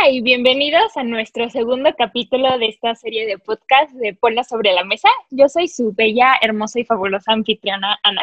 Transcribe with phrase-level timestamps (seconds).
[0.00, 4.72] Hola y bienvenidos a nuestro segundo capítulo de esta serie de podcast de Ponla sobre
[4.72, 5.08] la mesa.
[5.30, 8.22] Yo soy su bella, hermosa y fabulosa anfitriona Ana.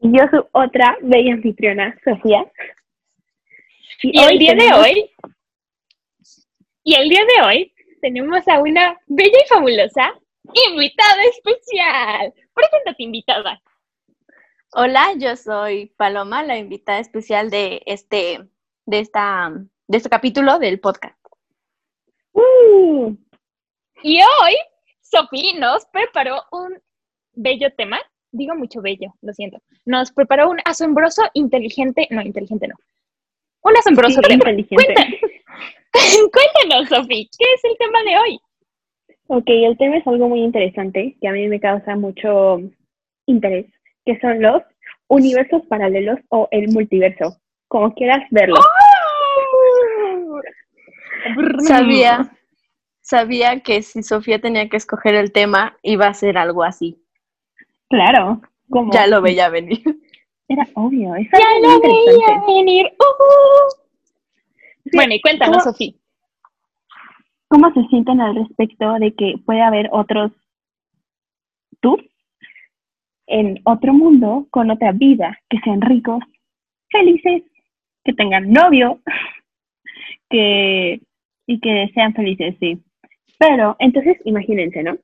[0.00, 2.44] Y yo soy otra bella anfitriona, Sofía.
[4.02, 5.10] Y, el día de hoy,
[6.84, 10.14] y el día de hoy tenemos a una bella y fabulosa
[10.70, 12.34] invitada especial.
[12.54, 13.62] Preséntate, invitada.
[14.72, 18.40] Hola, yo soy Paloma, la invitada especial de este,
[18.86, 19.52] de esta,
[19.92, 21.14] de este capítulo del podcast.
[22.32, 23.14] Uh.
[24.02, 24.54] Y hoy,
[25.02, 26.80] Sofía nos preparó un
[27.34, 27.98] bello tema.
[28.30, 29.58] Digo mucho bello, lo siento.
[29.84, 32.74] Nos preparó un asombroso, inteligente, no, inteligente no.
[33.64, 34.50] Un asombroso Sí, tema.
[34.50, 34.94] inteligente.
[34.94, 35.20] Cuéntanos,
[36.32, 38.40] Cuéntanos, Sofía, ¿qué es el tema de hoy?
[39.26, 42.62] Ok, el tema es algo muy interesante que a mí me causa mucho
[43.26, 43.66] interés,
[44.06, 44.62] que son los
[45.08, 47.36] universos paralelos o el multiverso,
[47.68, 48.56] como quieras verlo.
[51.66, 52.30] Sabía,
[53.00, 57.02] sabía que si Sofía tenía que escoger el tema, iba a ser algo así.
[57.88, 58.40] Claro,
[58.92, 59.82] Ya lo veía venir.
[60.48, 62.86] era obvio, es Ya lo veía venir.
[62.98, 63.70] uh.
[64.84, 65.92] Sí, Bueno, y cuéntanos, ¿cómo- Sofía.
[67.48, 70.32] ¿Cómo se sienten al respecto de que puede haber otros
[71.80, 71.98] tú
[73.26, 76.22] en otro mundo con otra vida, que sean ricos,
[76.90, 77.42] felices,
[78.04, 79.00] que tengan novio,
[80.30, 81.00] que
[81.46, 82.82] y que sean felices, sí.
[83.38, 84.96] Pero entonces imagínense, ¿no?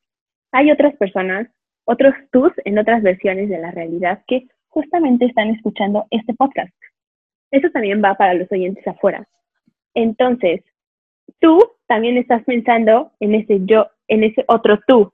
[0.52, 1.48] Hay otras personas,
[1.84, 6.72] otros tus en otras versiones de la realidad que justamente están escuchando este podcast.
[7.50, 9.26] Eso también va para los oyentes afuera.
[9.94, 10.62] Entonces,
[11.40, 15.12] tú también estás pensando en ese yo, en ese otro tú.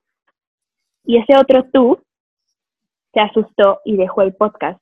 [1.05, 2.03] Y ese otro tú
[3.13, 4.81] se asustó y dejó el podcast.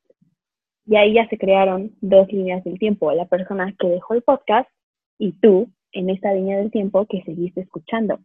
[0.86, 4.68] Y ahí ya se crearon dos líneas del tiempo, la persona que dejó el podcast
[5.18, 8.19] y tú en esta línea del tiempo que seguiste escuchando.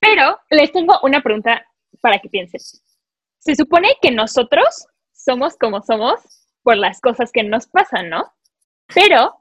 [0.00, 1.64] Pero les tengo una pregunta
[2.00, 2.60] para que piensen.
[3.38, 6.20] Se supone que nosotros somos como somos
[6.62, 8.32] por las cosas que nos pasan, ¿no?
[8.94, 9.40] Pero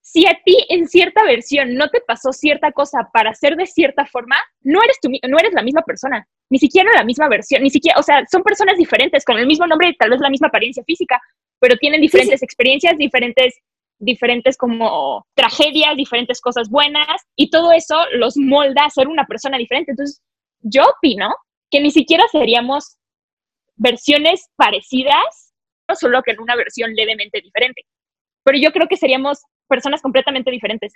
[0.00, 4.06] si a ti en cierta versión no te pasó cierta cosa para ser de cierta
[4.06, 7.68] forma, no eres tú, no eres la misma persona, ni siquiera la misma versión, ni
[7.68, 10.48] siquiera, o sea, son personas diferentes con el mismo nombre y tal vez la misma
[10.48, 11.20] apariencia física,
[11.60, 13.54] pero tienen diferentes experiencias, diferentes
[14.00, 19.58] diferentes como tragedias, diferentes cosas buenas y todo eso los molda a ser una persona
[19.58, 19.90] diferente.
[19.90, 20.22] Entonces,
[20.60, 21.34] yo opino
[21.70, 22.96] que ni siquiera seríamos
[23.76, 25.52] versiones parecidas,
[25.88, 27.82] no solo que en una versión levemente diferente.
[28.44, 30.94] Pero yo creo que seríamos personas completamente diferentes.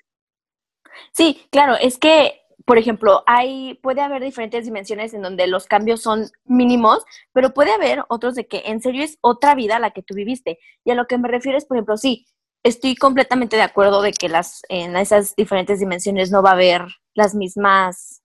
[1.13, 6.03] Sí, claro, es que, por ejemplo, hay, puede haber diferentes dimensiones en donde los cambios
[6.03, 10.03] son mínimos, pero puede haber otros de que en serio es otra vida la que
[10.03, 10.59] tú viviste.
[10.85, 12.27] Y a lo que me refiero es, por ejemplo, sí,
[12.63, 16.83] estoy completamente de acuerdo de que las, en esas diferentes dimensiones no va a haber
[17.15, 18.23] las mismas,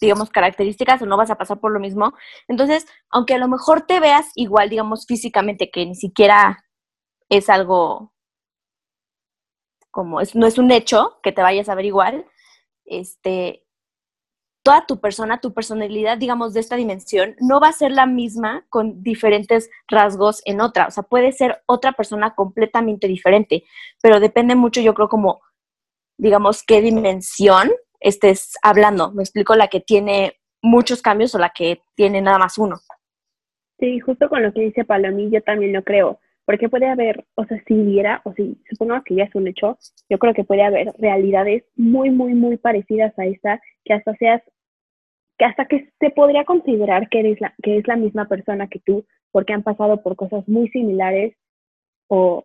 [0.00, 2.14] digamos, características o no vas a pasar por lo mismo.
[2.48, 6.64] Entonces, aunque a lo mejor te veas igual, digamos, físicamente, que ni siquiera
[7.28, 8.12] es algo
[9.90, 12.26] como es, no es un hecho que te vayas a ver igual,
[12.84, 13.64] este,
[14.62, 18.64] toda tu persona, tu personalidad, digamos, de esta dimensión, no va a ser la misma
[18.68, 20.86] con diferentes rasgos en otra.
[20.86, 23.64] O sea, puede ser otra persona completamente diferente,
[24.00, 25.40] pero depende mucho, yo creo, como,
[26.16, 27.70] digamos, qué dimensión
[28.00, 29.12] estés hablando.
[29.12, 32.80] Me explico, la que tiene muchos cambios o la que tiene nada más uno.
[33.80, 36.20] Sí, justo con lo que dice Palomí, yo también lo creo.
[36.44, 39.78] Porque puede haber, o sea, si hubiera, o si supongamos que ya es un hecho,
[40.08, 44.42] yo creo que puede haber realidades muy, muy, muy parecidas a esta, que hasta seas,
[45.38, 48.80] que hasta que se podría considerar que eres la, que es la misma persona que
[48.80, 51.34] tú, porque han pasado por cosas muy similares
[52.08, 52.44] o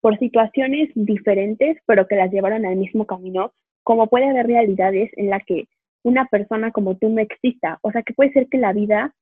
[0.00, 5.30] por situaciones diferentes, pero que las llevaron al mismo camino, como puede haber realidades en
[5.30, 5.68] las que
[6.02, 7.78] una persona como tú no exista.
[7.82, 9.14] O sea, que puede ser que la vida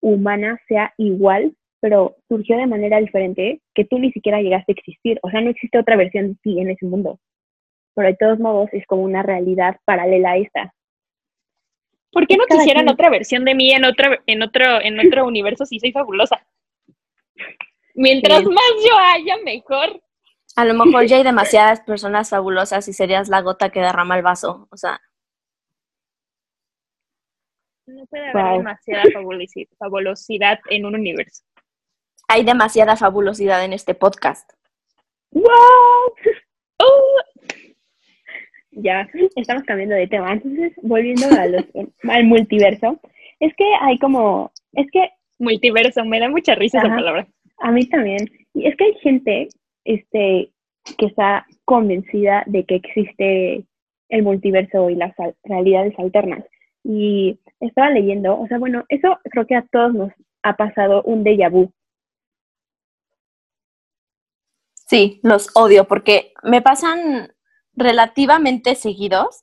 [0.00, 5.18] humana sea igual, pero surgió de manera diferente, que tú ni siquiera llegaste a existir.
[5.22, 7.20] O sea, no existe otra versión de ti en ese mundo.
[7.94, 10.74] Pero de todos modos es como una realidad paralela a esta.
[12.12, 14.98] ¿Por qué no Cada quisieran quien- otra versión de mí en otro, en otro, en
[15.00, 16.46] otro universo si soy fabulosa?
[17.94, 18.46] Mientras Sí.
[18.46, 20.02] más yo haya, mejor.
[20.56, 24.22] A lo mejor ya hay demasiadas personas fabulosas y serías la gota que derrama el
[24.22, 24.66] vaso.
[24.70, 25.00] O sea,
[27.86, 28.56] No puede haber Wow.
[28.58, 31.44] demasiada fabulosi- fabulosidad en un universo.
[32.28, 34.50] Hay demasiada fabulosidad en este podcast.
[35.32, 35.46] ¡Wow!
[38.72, 40.32] Ya, estamos cambiando de tema.
[40.32, 41.64] Entonces, volviendo a los,
[42.08, 43.00] al multiverso,
[43.40, 46.96] es que hay como, es que Multiverso, me da mucha risa esa Ajá.
[46.96, 47.26] palabra.
[47.58, 49.48] a mí también, y es que hay gente
[49.84, 50.50] este,
[50.98, 53.64] que está convencida de que existe
[54.08, 55.14] el multiverso y las
[55.44, 56.44] realidades alternas.
[56.84, 60.12] Y estaba leyendo, o sea, bueno, eso creo que a todos nos
[60.42, 61.70] ha pasado un déjà vu.
[64.86, 67.34] Sí, los odio porque me pasan
[67.74, 69.42] relativamente seguidos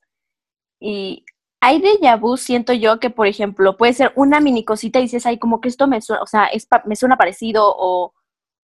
[0.80, 1.26] y
[1.62, 5.26] hay déjà vu, siento yo que, por ejemplo, puede ser una mini cosita y dices,
[5.26, 8.14] ay, como que esto me suena, o sea, es me suena parecido o,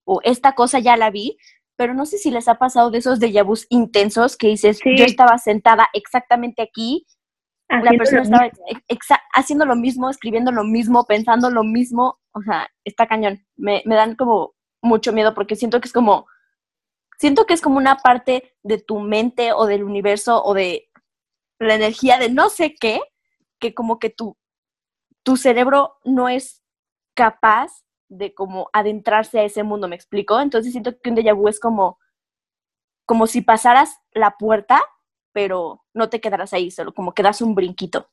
[0.05, 1.37] o, esta cosa ya la vi,
[1.77, 5.05] pero no sé si les ha pasado de esos déjà vus intensos que dices, yo
[5.05, 7.05] estaba sentada exactamente aquí,
[7.69, 8.21] la persona
[8.87, 13.45] estaba haciendo lo mismo, escribiendo lo mismo, pensando lo mismo, o sea, está cañón.
[13.55, 16.25] Me, me dan como mucho miedo porque siento que es como,
[17.19, 20.89] siento que es como una parte de tu mente o del universo o de
[21.59, 23.01] la energía de no sé qué,
[23.59, 24.37] que como que tu,
[25.23, 26.63] tu cerebro no es
[27.13, 30.39] capaz de como adentrarse a ese mundo, ¿me explico?
[30.39, 31.99] Entonces siento que un déjà vu es como,
[33.05, 34.81] como si pasaras la puerta,
[35.33, 38.09] pero no te quedarás ahí, solo como que das un brinquito.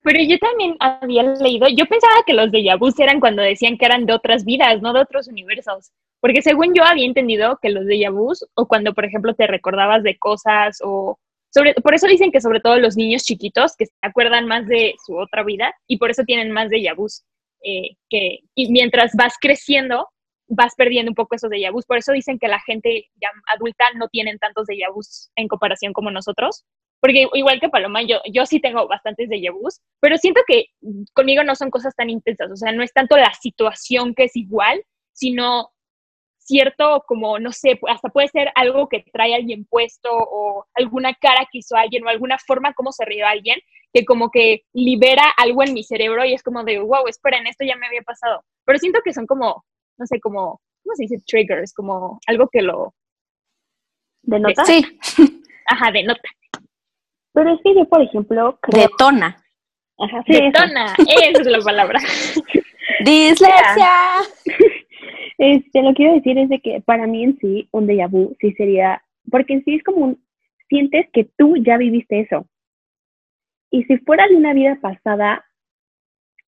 [0.00, 3.84] Pero yo también había leído, yo pensaba que los déjà vu eran cuando decían que
[3.84, 5.92] eran de otras vidas, no de otros universos.
[6.20, 10.02] Porque según yo había entendido que los déjà vu, o cuando, por ejemplo, te recordabas
[10.02, 11.18] de cosas, o
[11.54, 14.94] sobre, por eso dicen que sobre todo los niños chiquitos, que se acuerdan más de
[15.06, 17.06] su otra vida, y por eso tienen más déjà vu.
[17.64, 20.06] Eh, que y mientras vas creciendo,
[20.48, 21.86] vas perdiendo un poco esos déjà vus.
[21.86, 25.92] Por eso dicen que la gente ya adulta no tienen tantos déjà vus en comparación
[25.92, 26.64] como nosotros.
[27.00, 30.66] Porque igual que Paloma, yo, yo sí tengo bastantes déjà vus, pero siento que
[31.14, 32.50] conmigo no son cosas tan intensas.
[32.50, 34.82] O sea, no es tanto la situación que es igual,
[35.12, 35.70] sino
[36.48, 41.46] cierto como, no sé, hasta puede ser algo que trae alguien puesto o alguna cara
[41.52, 43.60] que hizo alguien o alguna forma como se rió alguien
[43.92, 47.64] que como que libera algo en mi cerebro y es como de, wow, esperen, esto
[47.64, 48.44] ya me había pasado.
[48.64, 49.64] Pero siento que son como,
[49.96, 51.22] no sé, como, ¿cómo se dice?
[51.26, 52.94] Triggers, como algo que lo...
[54.22, 54.64] ¿Denota?
[54.64, 54.84] Sí.
[55.66, 56.28] Ajá, denota.
[57.32, 58.88] Pero es que yo, por ejemplo, creo...
[58.88, 59.42] Detona.
[59.98, 62.00] Ajá, sí, Detona, esa es la palabra.
[63.04, 63.92] Dislexia.
[65.38, 68.36] Este, lo que quiero decir es de que para mí en sí, un déjà vu
[68.40, 70.22] sí sería, porque en sí es como un,
[70.68, 72.46] sientes que tú ya viviste eso.
[73.70, 75.44] Y si fuera de una vida pasada,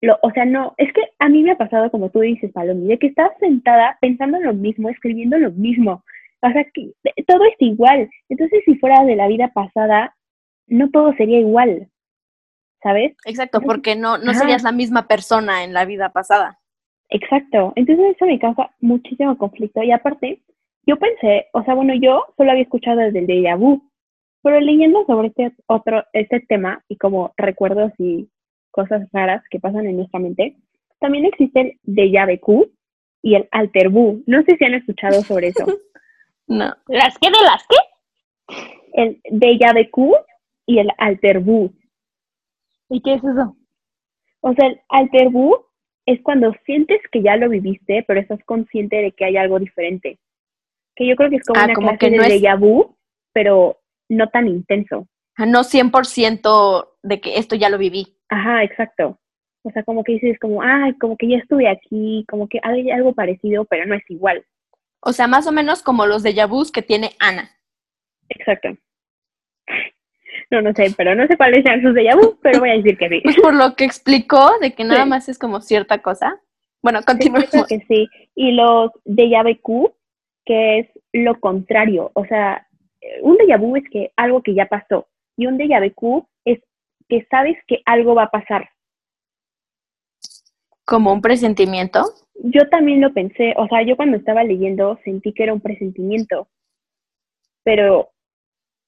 [0.00, 2.88] lo, o sea, no, es que a mí me ha pasado, como tú dices, Palomi,
[2.88, 6.02] de que estás sentada pensando en lo mismo, escribiendo lo mismo.
[6.42, 6.92] O sea, que
[7.26, 8.08] todo es igual.
[8.31, 10.16] Entonces, si fuera de la vida pasada,
[10.66, 11.88] no todo sería igual.
[12.82, 13.14] ¿Sabes?
[13.26, 16.60] Exacto, porque no, no serías la misma persona en la vida pasada.
[17.11, 17.73] Exacto.
[17.77, 19.83] Entonces, eso me causa muchísimo conflicto.
[19.83, 20.43] Y aparte,
[20.87, 23.83] yo pensé, o sea, bueno, yo solo había escuchado desde el déjà vu,
[24.43, 28.29] pero leyendo sobre este otro, este tema y como recuerdos y
[28.71, 30.57] cosas raras que pasan en nuestra mente,
[30.99, 32.71] también existe el déjà vu
[33.23, 34.23] y el alter vu.
[34.27, 35.67] No sé si han escuchado sobre eso.
[36.47, 36.73] no.
[36.87, 37.77] ¿Las qué de las qué?
[38.95, 40.15] El déjà vu
[40.67, 41.73] y el alter vu.
[42.89, 43.57] ¿Y qué es eso?
[44.41, 45.57] O sea, el alter vu
[46.12, 50.19] es cuando sientes que ya lo viviste, pero estás consciente de que hay algo diferente.
[50.97, 52.97] Que yo creo que es como ah, una clase de déjà vu,
[53.33, 55.07] pero no tan intenso.
[55.39, 58.17] No 100% de que esto ya lo viví.
[58.29, 59.19] Ajá, exacto.
[59.62, 62.90] O sea, como que dices como, ah, como que ya estuve aquí, como que hay
[62.90, 64.45] algo parecido, pero no es igual.
[65.00, 67.50] O sea, más o menos como los de vus que tiene Ana.
[68.29, 68.76] Exacto.
[70.50, 72.99] No, no sé, pero no sé cuáles sean sus de vu, pero voy a decir
[72.99, 73.21] que sí.
[73.23, 76.40] Pues por lo que explicó, de que nada más es como cierta cosa.
[76.83, 77.50] Bueno, continuemos.
[77.50, 78.09] Sí, que sí.
[78.35, 79.95] Y los de Q,
[80.45, 82.11] que es lo contrario.
[82.14, 82.66] O sea,
[83.23, 86.61] un déjà vu es que algo que ya pasó y un déjà vu es
[87.09, 88.71] que sabes que algo va a pasar.
[90.85, 92.04] ¿Como un presentimiento?
[92.42, 96.49] Yo también lo pensé, o sea, yo cuando estaba leyendo sentí que era un presentimiento,
[97.62, 98.11] pero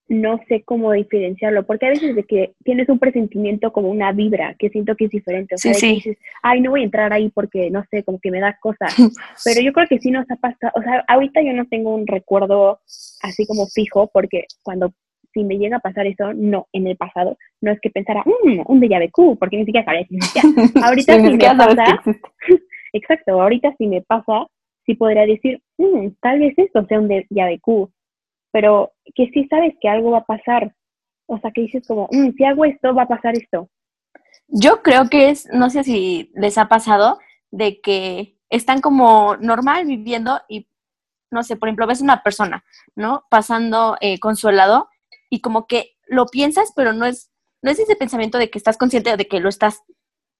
[0.08, 4.54] no sé cómo diferenciarlo, porque a veces de que tienes un presentimiento como una vibra,
[4.58, 7.30] que siento que es diferente, o sea, sí, dices, ay, no voy a entrar ahí
[7.30, 8.94] porque, no sé, como que me da cosas,
[9.44, 12.06] pero yo creo que sí nos ha pasado, o sea, ahorita yo no tengo un
[12.06, 12.80] recuerdo
[13.22, 14.92] así como fijo, porque cuando,
[15.32, 18.62] si me llega a pasar eso, no, en el pasado, no es que pensara, mmm,
[18.66, 20.06] un déjà vu, porque ni siquiera sabía.
[20.84, 22.02] Ahorita si me pasa,
[22.92, 24.46] exacto, ahorita si me pasa,
[24.84, 27.90] sí podría decir, mmm, tal vez esto sea un déjà vu,
[28.52, 30.74] pero que sí sabes que algo va a pasar.
[31.26, 33.68] O sea, que dices como, mm, si hago esto, va a pasar esto.
[34.48, 37.18] Yo creo que es, no sé si les ha pasado,
[37.50, 40.68] de que están como normal viviendo y,
[41.30, 43.24] no sé, por ejemplo, ves una persona, ¿no?
[43.30, 44.88] Pasando eh, con su helado
[45.30, 47.30] y como que lo piensas, pero no es,
[47.62, 49.82] no es ese pensamiento de que estás consciente de que lo estás,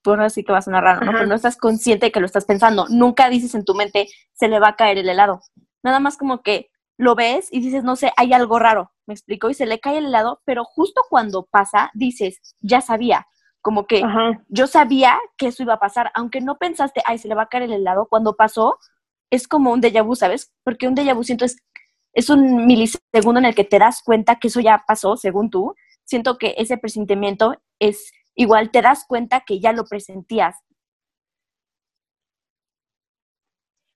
[0.03, 1.11] pues así que va a sonar raro, ¿no?
[1.11, 2.85] Pero no estás consciente de que lo estás pensando.
[2.89, 5.41] Nunca dices en tu mente, se le va a caer el helado.
[5.81, 9.49] nada más como que lo ves y dices, no sé, hay algo raro, me explico,
[9.49, 13.27] y se le cae el helado, pero justo cuando pasa, dices, ya sabía,
[13.61, 14.03] como que
[14.49, 17.47] yo sabía que eso iba a pasar, aunque no pensaste, ay, se le va a
[17.47, 18.77] caer el helado, cuando pasó,
[19.31, 20.53] es como un déjà vu, ¿sabes?
[20.63, 21.57] Porque un déjà vu siento es,
[22.13, 25.73] es un milisegundo en el que te das cuenta que eso ya pasó, según tú.
[26.03, 30.57] Siento que ese presentimiento es igual, te das cuenta que ya lo presentías.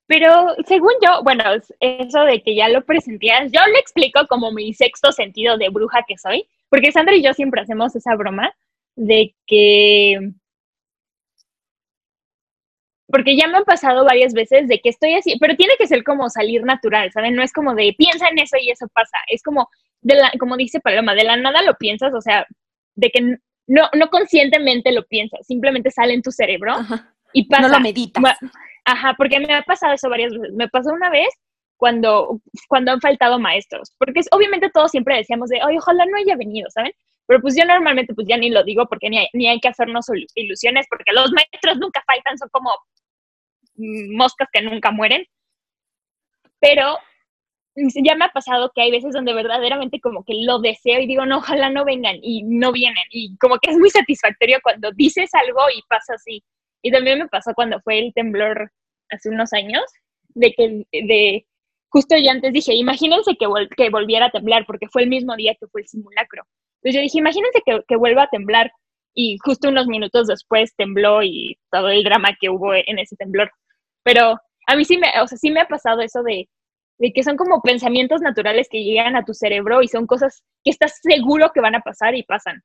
[0.08, 1.44] Pero según yo, bueno,
[1.80, 6.06] eso de que ya lo presentías, yo le explico como mi sexto sentido de bruja
[6.08, 8.54] que soy, porque Sandra y yo siempre hacemos esa broma
[8.96, 10.32] de que
[13.10, 16.04] porque ya me han pasado varias veces de que estoy así, pero tiene que ser
[16.04, 17.36] como salir natural, ¿saben?
[17.36, 19.70] No es como de piensa en eso y eso pasa, es como
[20.02, 22.46] de la, como dice Paloma, de la nada lo piensas, o sea,
[22.96, 23.38] de que
[23.68, 26.76] no, no conscientemente lo piensas, simplemente sale en tu cerebro
[27.34, 27.64] y pasa.
[27.64, 28.38] No lo meditas.
[28.88, 30.54] Ajá, porque me ha pasado eso varias veces.
[30.54, 31.28] Me pasó una vez
[31.76, 32.40] cuando,
[32.70, 36.70] cuando han faltado maestros, porque obviamente todos siempre decíamos de, ay, ojalá no haya venido,
[36.70, 36.94] ¿saben?
[37.28, 39.68] Pero pues yo normalmente pues ya ni lo digo porque ni hay, ni hay que
[39.68, 42.72] hacernos ilusiones porque los maestros nunca faltan, son como
[43.76, 45.26] moscas que nunca mueren.
[46.62, 46.98] Pero
[47.76, 51.26] ya me ha pasado que hay veces donde verdaderamente como que lo deseo y digo,
[51.26, 53.04] no, ojalá no vengan y no vienen.
[53.12, 56.42] Y como que es muy satisfactorio cuando dices algo y pasa así.
[56.82, 58.72] Y también me pasó cuando fue el temblor
[59.10, 59.84] hace unos años,
[60.30, 61.46] de que de
[61.90, 65.56] justo yo antes dije, imagínense que, que volviera a temblar, porque fue el mismo día
[65.60, 66.44] que fue el simulacro.
[66.82, 68.72] Entonces yo dije, imagínense que, que vuelva a temblar
[69.14, 73.52] y justo unos minutos después tembló y todo el drama que hubo en ese temblor.
[74.04, 76.48] Pero a mí sí me, o sea, sí me ha pasado eso de,
[77.00, 80.72] de que son como pensamientos naturales que llegan a tu cerebro y son cosas que
[80.72, 82.62] estás seguro que van a pasar y pasan.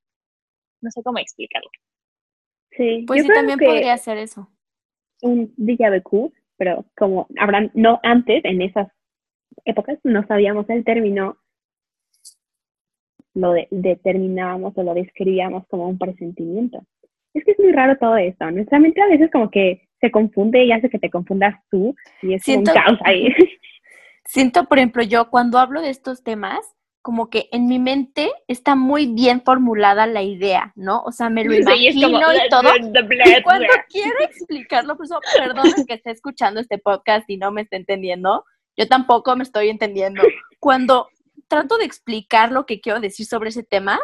[0.83, 1.71] No sé cómo explicarlo.
[2.77, 4.49] Sí, pues sí, también podría ser eso.
[5.21, 8.89] Un déjà vu, pero como habrán, no antes, en esas
[9.65, 11.37] épocas, no sabíamos el término,
[13.35, 16.85] lo determinábamos o lo describíamos como un presentimiento.
[17.35, 18.51] Es que es muy raro todo esto.
[18.51, 22.35] Nuestra mente a veces como que se confunde y hace que te confundas tú y
[22.35, 23.29] es un caos ahí.
[24.25, 26.61] Siento, por ejemplo, yo cuando hablo de estos temas,
[27.03, 31.03] como que en mi mente está muy bien formulada la idea, ¿no?
[31.03, 32.71] O sea, me lo imagino y todo.
[32.77, 37.63] y cuando quiero explicarlo, por eso, perdón que esté escuchando este podcast y no me
[37.63, 38.45] esté entendiendo,
[38.77, 40.23] yo tampoco me estoy entendiendo.
[40.61, 41.09] Cuando
[41.49, 43.99] trato de explicar lo que quiero decir sobre ese tema,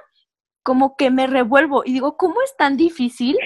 [0.64, 3.38] como que me revuelvo y digo, ¿cómo es tan difícil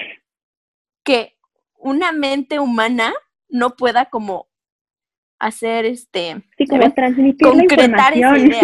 [1.03, 1.37] que
[1.77, 3.13] una mente humana
[3.49, 4.49] no pueda como
[5.37, 8.63] hacer este sí, como transmitir concretar esa idea?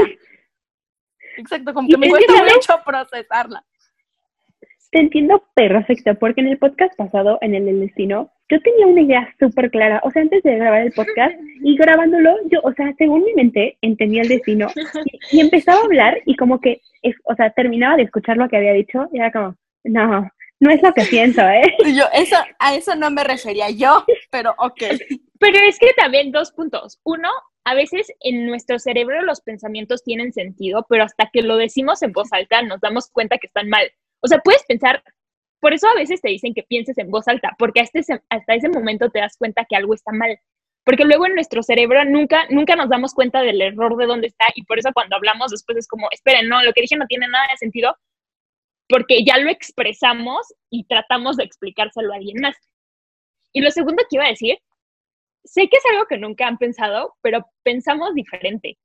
[1.40, 3.64] Exacto, como que me cuesta mucho procesarla.
[4.92, 9.02] Te entiendo perfecto, porque en el podcast pasado, en el del destino, yo tenía una
[9.02, 10.02] idea súper clara.
[10.04, 13.78] O sea, antes de grabar el podcast y grabándolo, yo, o sea, según mi mente,
[13.82, 14.68] entendía el destino
[15.32, 16.82] y, empezaba a hablar y como que,
[17.24, 20.28] o sea, terminaba de escuchar lo que había dicho y era como, no,
[20.60, 21.76] no es lo que siento, ¿eh?
[21.96, 24.82] Yo, eso, a eso no me refería yo, pero ok.
[25.42, 27.00] Pero es que también dos puntos.
[27.06, 27.30] Uno,
[27.70, 32.14] a veces en nuestro cerebro los pensamientos tienen sentido, pero hasta que lo decimos en
[32.14, 33.92] voz alta nos damos cuenta que están mal.
[34.22, 35.04] O sea, puedes pensar,
[35.60, 38.56] por eso a veces te dicen que pienses en voz alta, porque hasta ese, hasta
[38.56, 40.40] ese momento te das cuenta que algo está mal.
[40.84, 44.46] Porque luego en nuestro cerebro nunca, nunca nos damos cuenta del error de dónde está
[44.56, 47.28] y por eso cuando hablamos después es como, esperen, no, lo que dije no tiene
[47.28, 47.96] nada de sentido,
[48.88, 52.56] porque ya lo expresamos y tratamos de explicárselo a alguien más.
[53.54, 54.58] Y lo segundo que iba a decir
[55.44, 58.78] sé que es algo que nunca han pensado, pero pensamos diferente.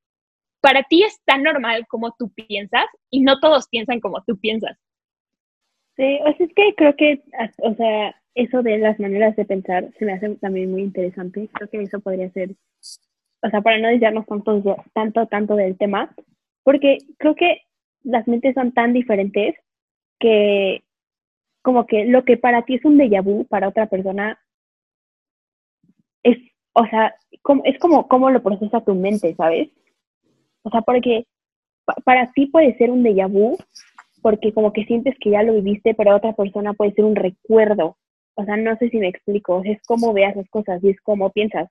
[0.61, 4.79] Para ti es tan normal como tú piensas y no todos piensan como tú piensas.
[5.97, 7.23] Sí, o sea, es que creo que,
[7.59, 11.49] o sea, eso de las maneras de pensar se me hace también muy interesante.
[11.53, 12.51] Creo que eso podría ser,
[13.43, 16.15] o sea, para no desviarnos tanto, tanto, tanto del tema,
[16.63, 17.63] porque creo que
[18.03, 19.55] las mentes son tan diferentes
[20.19, 20.83] que
[21.63, 24.39] como que lo que para ti es un déjà vu, para otra persona
[26.25, 26.39] es,
[26.73, 27.15] o sea,
[27.65, 29.69] es como cómo lo procesa tu mente, ¿sabes?
[30.63, 31.27] O sea, porque
[32.05, 33.57] para ti puede ser un déjà vu,
[34.23, 37.99] porque como que sientes que ya lo viviste, pero otra persona puede ser un recuerdo.
[38.37, 41.31] O sea, no sé si me explico, es como veas las cosas y es como
[41.31, 41.69] piensas.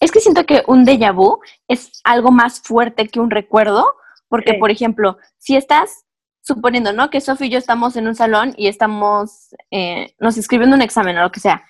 [0.00, 3.84] Es que siento que un déjà vu es algo más fuerte que un recuerdo,
[4.28, 6.06] porque, por ejemplo, si estás
[6.40, 7.10] suponiendo, ¿no?
[7.10, 11.18] Que Sofía y yo estamos en un salón y estamos, eh, nos escribiendo un examen
[11.18, 11.64] o lo que sea,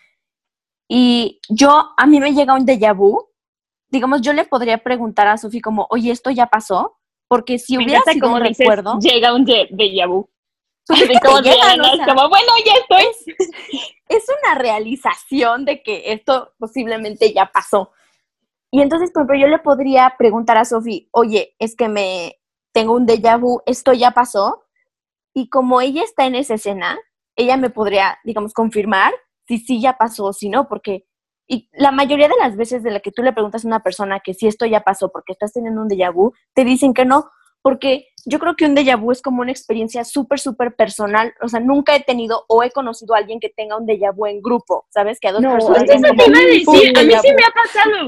[0.88, 3.28] y yo, a mí me llega un déjà vu,
[3.90, 6.99] digamos, yo le podría preguntar a Sofi como, oye, ¿esto ya pasó?
[7.28, 8.99] Porque si hubiera sido un recuerdo...
[8.99, 10.28] Llega un déjà vu.
[10.88, 13.04] como, bueno, ya estoy.
[14.09, 17.92] Es, una realización de que esto posiblemente ya pasó.
[18.71, 22.38] Y entonces, por ejemplo, yo le podría preguntar a Sofi, oye, es que me
[22.73, 24.64] tengo un déjà vu, esto ya pasó.
[25.35, 26.99] Y como ella está en esa escena,
[27.37, 29.12] ella me podría, digamos, confirmar
[29.49, 31.07] si sí ya pasó o si no, porque
[31.49, 34.21] y la mayoría de las veces de la que tú le preguntas a una persona
[34.21, 37.31] que si esto ya pasó porque estás teniendo un déjà vu, te dicen que no,
[37.62, 41.35] porque yo creo que un déjà vu es como una experiencia súper, súper personal.
[41.40, 44.26] O sea, nunca he tenido o he conocido a alguien que tenga un déjà vu
[44.26, 45.19] en grupo, ¿sabes?
[45.19, 45.85] Que a dos no, personas.
[45.85, 47.99] Eso te iba a decir, a mí sí me ha pasado.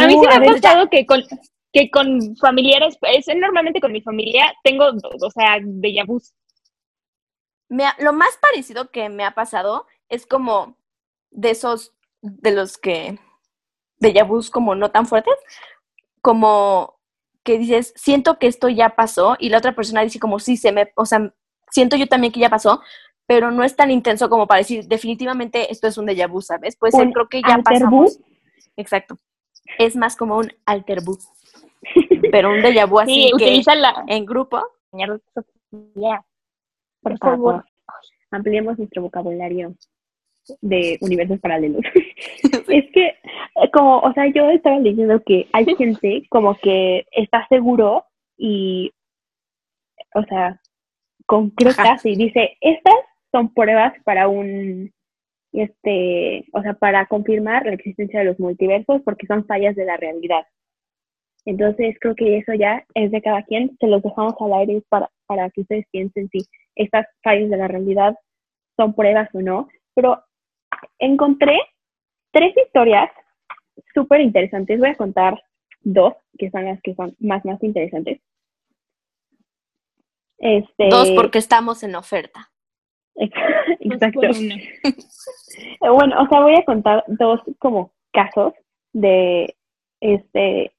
[0.00, 1.22] a mí sí me ha pasado que con,
[1.72, 6.34] que con familiares, es, normalmente con mi familia, tengo, o sea, déjà vus.
[7.70, 10.76] Me lo más parecido que me ha pasado es como
[11.30, 13.18] de esos, de los que,
[13.98, 15.34] déjà vus como no tan fuertes,
[16.20, 16.98] como
[17.42, 20.70] que dices, siento que esto ya pasó y la otra persona dice como, sí, se
[20.70, 21.34] me, o sea,
[21.70, 22.82] siento yo también que ya pasó,
[23.26, 26.76] pero no es tan intenso como para decir, definitivamente esto es un déjà vu, ¿sabes?
[26.76, 28.20] Pues creo que ya pasamos.
[28.76, 29.16] Exacto.
[29.78, 30.98] Es más como un alter
[32.30, 34.04] pero un déjà vu así sí, que la...
[34.08, 34.60] en grupo.
[37.00, 37.64] Por favor,
[38.30, 39.74] ampliemos nuestro vocabulario
[40.60, 41.82] de universos paralelos.
[42.68, 47.46] es que, eh, como, o sea, yo estaba diciendo que hay gente como que está
[47.48, 48.04] seguro
[48.36, 48.92] y,
[50.14, 50.60] o sea,
[51.26, 52.94] concreta y dice, estas
[53.30, 54.92] son pruebas para un,
[55.52, 59.96] este, o sea, para confirmar la existencia de los multiversos porque son fallas de la
[59.96, 60.44] realidad.
[61.44, 65.10] Entonces creo que eso ya es de cada quien, se los dejamos al aire para,
[65.26, 66.38] para que ustedes piensen si
[66.76, 68.16] estas fallas de la realidad
[68.76, 70.22] son pruebas o no, pero
[70.98, 71.58] encontré
[72.30, 73.10] tres historias
[73.94, 74.78] súper interesantes.
[74.78, 75.42] Voy a contar
[75.80, 78.20] dos, que son las que son más, más interesantes.
[80.38, 80.88] Este...
[80.88, 82.50] Dos porque estamos en oferta.
[83.14, 84.20] Exacto.
[85.80, 88.54] bueno, o sea, voy a contar dos como casos
[88.92, 89.56] de
[90.00, 90.72] este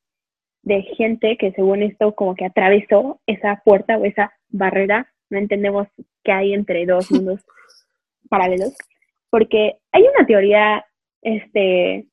[0.63, 5.87] de gente que según esto como que atravesó esa puerta o esa barrera, no entendemos
[6.23, 7.41] qué hay entre dos mundos
[8.29, 8.73] paralelos,
[9.33, 10.85] porque hay una teoría
[11.23, 12.05] este,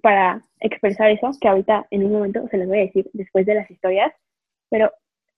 [0.00, 3.56] para expresar eso, que ahorita en un momento se les voy a decir después de
[3.56, 4.10] las historias,
[4.70, 4.90] pero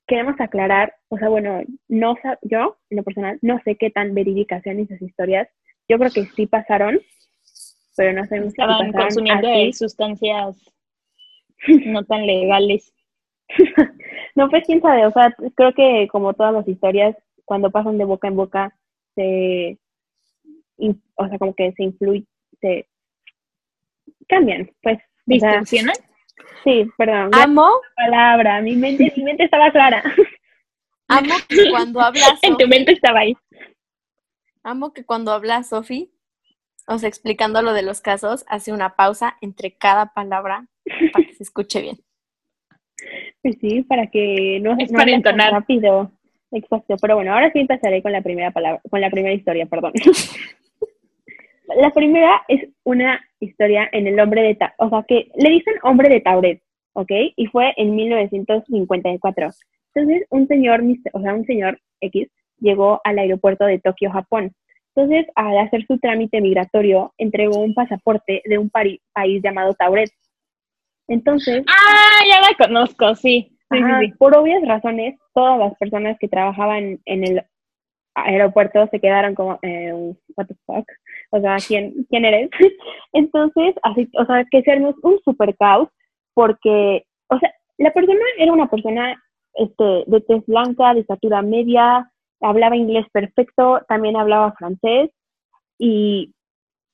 [0.07, 4.63] queremos aclarar, o sea, bueno, no yo, en lo personal, no sé qué tan verídicas
[4.63, 5.49] sean esas historias.
[5.89, 7.01] Yo creo que sí pasaron,
[7.97, 10.57] pero no sabemos si pasaron consumiendo sustancias
[11.87, 12.95] no tan legales.
[14.37, 18.05] no, pues quién sabe, o sea, creo que como todas las historias, cuando pasan de
[18.05, 18.77] boca en boca,
[19.17, 19.77] se
[21.15, 22.25] o sea, como que se influye,
[22.61, 22.89] se
[24.29, 24.99] cambian, pues.
[25.27, 25.95] ¿Distorsionan?
[26.65, 27.31] sí, perdón.
[27.35, 27.69] Amo.
[27.95, 30.03] palabra, mi mente, mi mente estaba clara.
[31.09, 32.39] Amo que cuando hablas.
[32.43, 33.37] en tu mente estaba ahí.
[34.63, 36.13] Amo que cuando habla Sofi,
[36.87, 40.67] o sea, explicando lo de los casos, hace una pausa entre cada palabra
[41.13, 41.99] para que se escuche bien.
[43.43, 46.13] Pues sí, para que no, es para entonar rápido.
[46.51, 49.95] Exacto, pero bueno, ahora sí empezaré con la primera palabra, con la primera historia, perdón.
[51.77, 55.75] La primera es una historia en el hombre de Tauret, o sea, que le dicen
[55.83, 56.63] hombre de Tauret,
[56.95, 57.11] ¿ok?
[57.37, 59.51] Y fue en 1954.
[59.95, 62.29] Entonces, un señor, o sea, un señor X
[62.59, 64.53] llegó al aeropuerto de Tokio, Japón.
[64.95, 69.01] Entonces, al hacer su trámite migratorio, entregó un pasaporte de un país
[69.43, 70.11] llamado Tauret.
[71.09, 71.65] Entonces...
[71.69, 73.57] Ah, ya la conozco, sí.
[73.73, 77.45] Sí, sí, Por obvias razones, todas las personas que trabajaban en el
[78.15, 79.93] aeropuerto se quedaron como, eh,
[80.37, 80.85] what the fuck,
[81.31, 82.51] o sea, ¿quién, quién eres?
[83.13, 85.89] Entonces, así, o sea, que se un super caos,
[86.35, 89.23] porque, o sea, la persona era una persona
[89.55, 95.11] este, de tez blanca, de estatura media, hablaba inglés perfecto, también hablaba francés,
[95.79, 96.33] y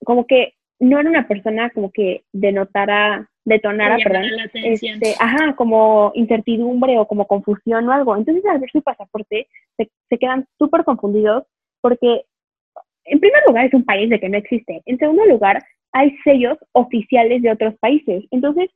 [0.05, 6.99] como que no era una persona como que denotara detonara, perdón, este, ajá, como incertidumbre
[6.99, 8.17] o como confusión o algo.
[8.17, 11.45] Entonces, al ver su pasaporte, se, se quedan súper confundidos
[11.81, 12.25] porque,
[13.07, 14.83] en primer lugar, es un país de que no existe.
[14.87, 18.25] En segundo lugar, hay sellos oficiales de otros países.
[18.31, 18.71] Entonces,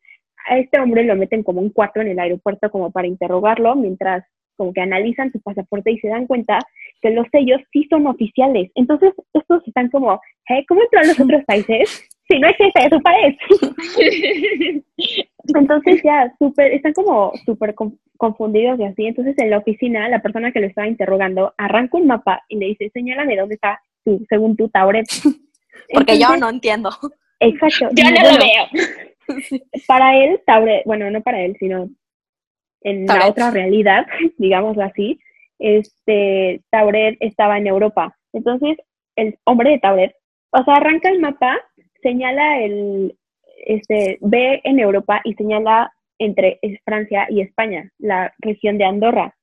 [0.48, 4.24] a este hombre lo meten como un cuarto en el aeropuerto como para interrogarlo, mientras
[4.56, 6.58] como que analizan su pasaporte y se dan cuenta
[7.00, 8.70] que los sellos sí son oficiales.
[8.74, 10.64] Entonces, estos están como, ¿eh?
[10.68, 12.08] ¿cómo entran los otros países?
[12.28, 13.36] Sí, no existe, es un país.
[15.54, 17.74] Entonces ya súper, están como súper
[18.18, 19.06] confundidos y así.
[19.06, 22.66] Entonces en la oficina, la persona que lo estaba interrogando arranca un mapa y le
[22.66, 25.06] dice, señálame dónde está tú, según tu Tauret.
[25.92, 26.90] Porque yo no entiendo.
[27.40, 27.88] Exacto.
[27.92, 29.60] Yo no lo veo.
[29.86, 31.88] Para él, Tauret, bueno, no para él, sino
[32.82, 34.06] en la otra realidad,
[34.38, 35.20] digámoslo así,
[35.58, 38.16] este, Tauret estaba en Europa.
[38.32, 38.78] Entonces,
[39.16, 40.14] el hombre de Tauret,
[40.50, 41.58] o sea, arranca el mapa
[42.02, 43.16] señala el,
[43.66, 49.34] este, ve en Europa y señala entre Francia y España, la región de Andorra.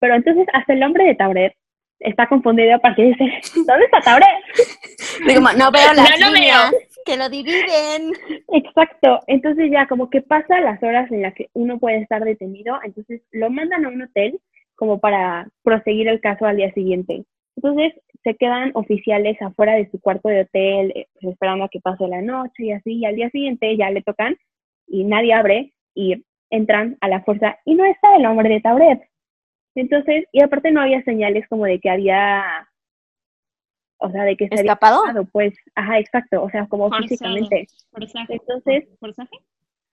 [0.00, 1.54] Pero entonces hasta el nombre de Tauret
[2.00, 3.24] está confundido porque dice,
[3.66, 4.28] ¿dónde está Tauret?
[5.26, 6.34] Digo, no veo las No, no veo.
[6.34, 8.12] líneas que lo dividen.
[8.52, 12.78] Exacto, entonces ya como que pasa las horas en las que uno puede estar detenido,
[12.82, 14.40] entonces lo mandan a un hotel
[14.74, 17.24] como para proseguir el caso al día siguiente.
[17.56, 21.80] Entonces se quedan oficiales afuera de su cuarto de hotel eh, pues, esperando a que
[21.80, 24.36] pase la noche y así, y al día siguiente ya le tocan
[24.88, 29.00] y nadie abre y entran a la fuerza y no está el hombre de Tauret.
[29.76, 32.66] Entonces, y aparte no había señales como de que había,
[33.98, 35.02] o sea, de que se había ¿Escapado?
[35.04, 37.02] escapado, pues, ajá, exacto, o sea, como Forzado.
[37.08, 37.66] físicamente.
[37.92, 38.34] Forzaje.
[38.34, 39.36] Entonces, ¿Forzaje?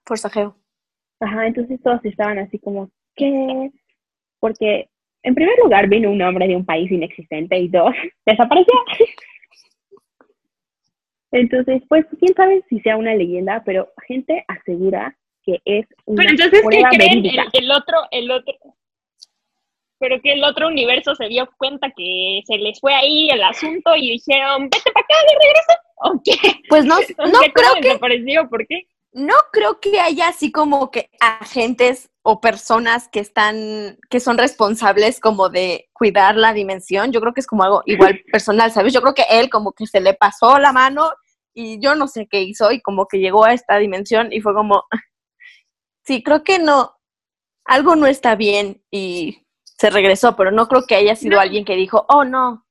[0.06, 0.58] Forcejeo.
[1.20, 3.72] Ajá, entonces todos estaban así como, ¿qué?
[4.40, 4.90] Porque,
[5.22, 7.94] en primer lugar, vino un hombre de un país inexistente y dos,
[8.26, 8.74] desapareció.
[11.32, 16.30] Entonces, pues, quién sabe si sea una leyenda, pero gente asegura que es una Pero
[16.30, 17.26] entonces, ¿qué creen?
[17.52, 18.54] el otro, el otro.
[20.04, 23.96] Pero que el otro universo se dio cuenta que se les fue ahí el asunto
[23.96, 25.74] y dijeron, vete para acá de regreso.
[25.96, 26.62] ¿O qué?
[26.68, 28.50] Pues no, ¿O no creo ¿Cómo que desapareció?
[28.50, 28.82] ¿Por qué?
[29.14, 35.20] no creo que haya así como que agentes o personas que están, que son responsables
[35.20, 37.12] como de cuidar la dimensión.
[37.12, 38.92] Yo creo que es como algo igual personal, ¿sabes?
[38.92, 41.12] Yo creo que él como que se le pasó la mano
[41.54, 44.54] y yo no sé qué hizo y como que llegó a esta dimensión y fue
[44.54, 44.84] como,
[46.04, 46.96] sí, creo que no,
[47.66, 49.43] algo no está bien y
[49.78, 51.42] se regresó, pero no creo que haya sido No.
[51.42, 52.66] alguien que dijo, oh no,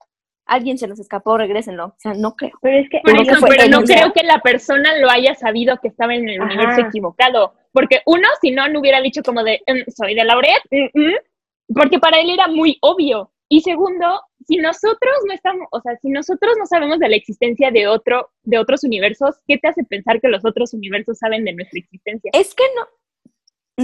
[0.46, 1.86] alguien se nos escapó, regrésenlo.
[1.86, 2.52] O sea, no creo.
[2.62, 6.14] Pero es que Por pero no creo que la persona lo haya sabido que estaba
[6.14, 6.52] en el Ajá.
[6.52, 7.54] universo equivocado.
[7.72, 11.74] Porque uno, si no, no hubiera dicho como de, "Mm, soy de Lauret, mm, mm",
[11.74, 13.30] porque para él era muy obvio.
[13.48, 17.70] Y segundo, si nosotros no estamos, o sea, si nosotros no sabemos de la existencia
[17.70, 21.52] de otro, de otros universos, ¿qué te hace pensar que los otros universos saben de
[21.52, 22.30] nuestra existencia?
[22.34, 22.86] Es que no,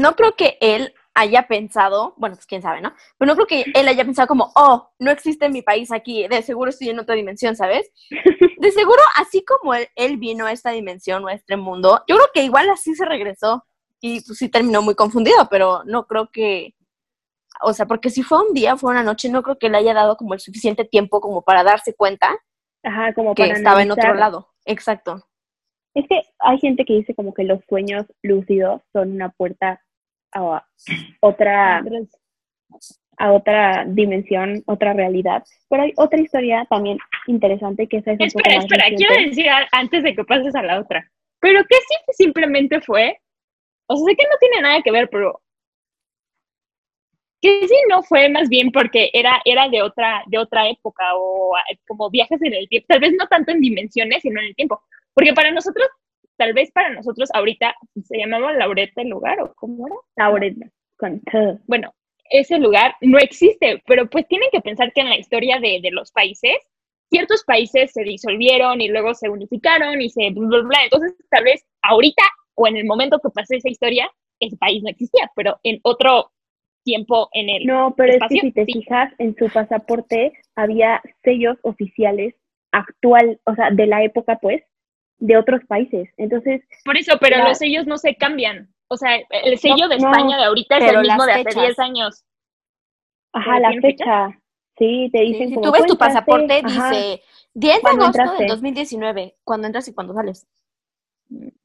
[0.00, 2.94] no creo que él haya pensado, bueno, pues quién sabe, ¿no?
[3.18, 6.42] Pero no creo que él haya pensado como, oh, no existe mi país aquí, de
[6.42, 7.90] seguro estoy en otra dimensión, ¿sabes?
[8.59, 12.16] De seguro, así como él, él vino a esta dimensión o a este mundo, yo
[12.16, 13.64] creo que igual así se regresó
[14.00, 16.74] y pues sí terminó muy confundido, pero no creo que,
[17.62, 19.94] o sea, porque si fue un día, fue una noche, no creo que le haya
[19.94, 22.37] dado como el suficiente tiempo como para darse cuenta
[22.85, 24.48] Ajá, como que para estaba en otro lado.
[24.64, 25.24] Exacto.
[25.94, 29.83] Es que hay gente que dice como que los sueños lúcidos son una puerta
[30.32, 30.64] a
[31.20, 31.82] otra,
[33.18, 35.44] a otra dimensión, otra realidad.
[35.68, 39.06] Pero hay otra historia también interesante que esa es un poco Espera, espera, reciente.
[39.06, 41.10] quiero decir antes de que pases a la otra.
[41.40, 43.18] Pero que sí simplemente fue,
[43.86, 45.40] o sea, sé que no tiene nada que ver, pero
[47.40, 51.54] que sí no fue más bien porque era, era de otra, de otra época o
[51.86, 54.82] como viajes en el tiempo, tal vez no tanto en dimensiones, sino en el tiempo.
[55.14, 55.88] Porque para nosotros,
[56.38, 59.96] tal vez para nosotros ahorita se llamaba Laureta el lugar o cómo era.
[60.16, 60.57] Lauret
[60.96, 61.59] con T.
[61.66, 61.92] bueno,
[62.31, 65.90] ese lugar no existe, pero pues tienen que pensar que en la historia de, de
[65.90, 66.57] los países,
[67.11, 70.79] ciertos países se disolvieron y luego se unificaron y se bla, bla, bla.
[70.85, 72.22] Entonces, tal vez ahorita
[72.55, 76.31] o en el momento que pasó esa historia, ese país no existía, pero en otro
[76.85, 77.66] tiempo en el...
[77.66, 78.72] No, pero es que si te sí.
[78.72, 82.35] fijas, en su pasaporte había sellos oficiales
[82.72, 84.62] actual, o sea, de la época, pues,
[85.18, 86.09] de otros países.
[86.16, 88.72] Entonces, Por eso, pero La- los sellos no se cambian.
[88.88, 91.62] O sea, el sello de no, España de ahorita es el mismo de hace fechas.
[91.62, 92.24] 10 años.
[93.33, 93.88] ajá, ¿Pero la fecha?
[94.31, 94.40] fecha.
[94.78, 97.22] Sí, te Sí, dicen si como tú ves tu pasaporte, ajá, dice
[97.54, 100.46] 10 de ¿Cuándo agosto del 2019, cuando entras y cuando sales.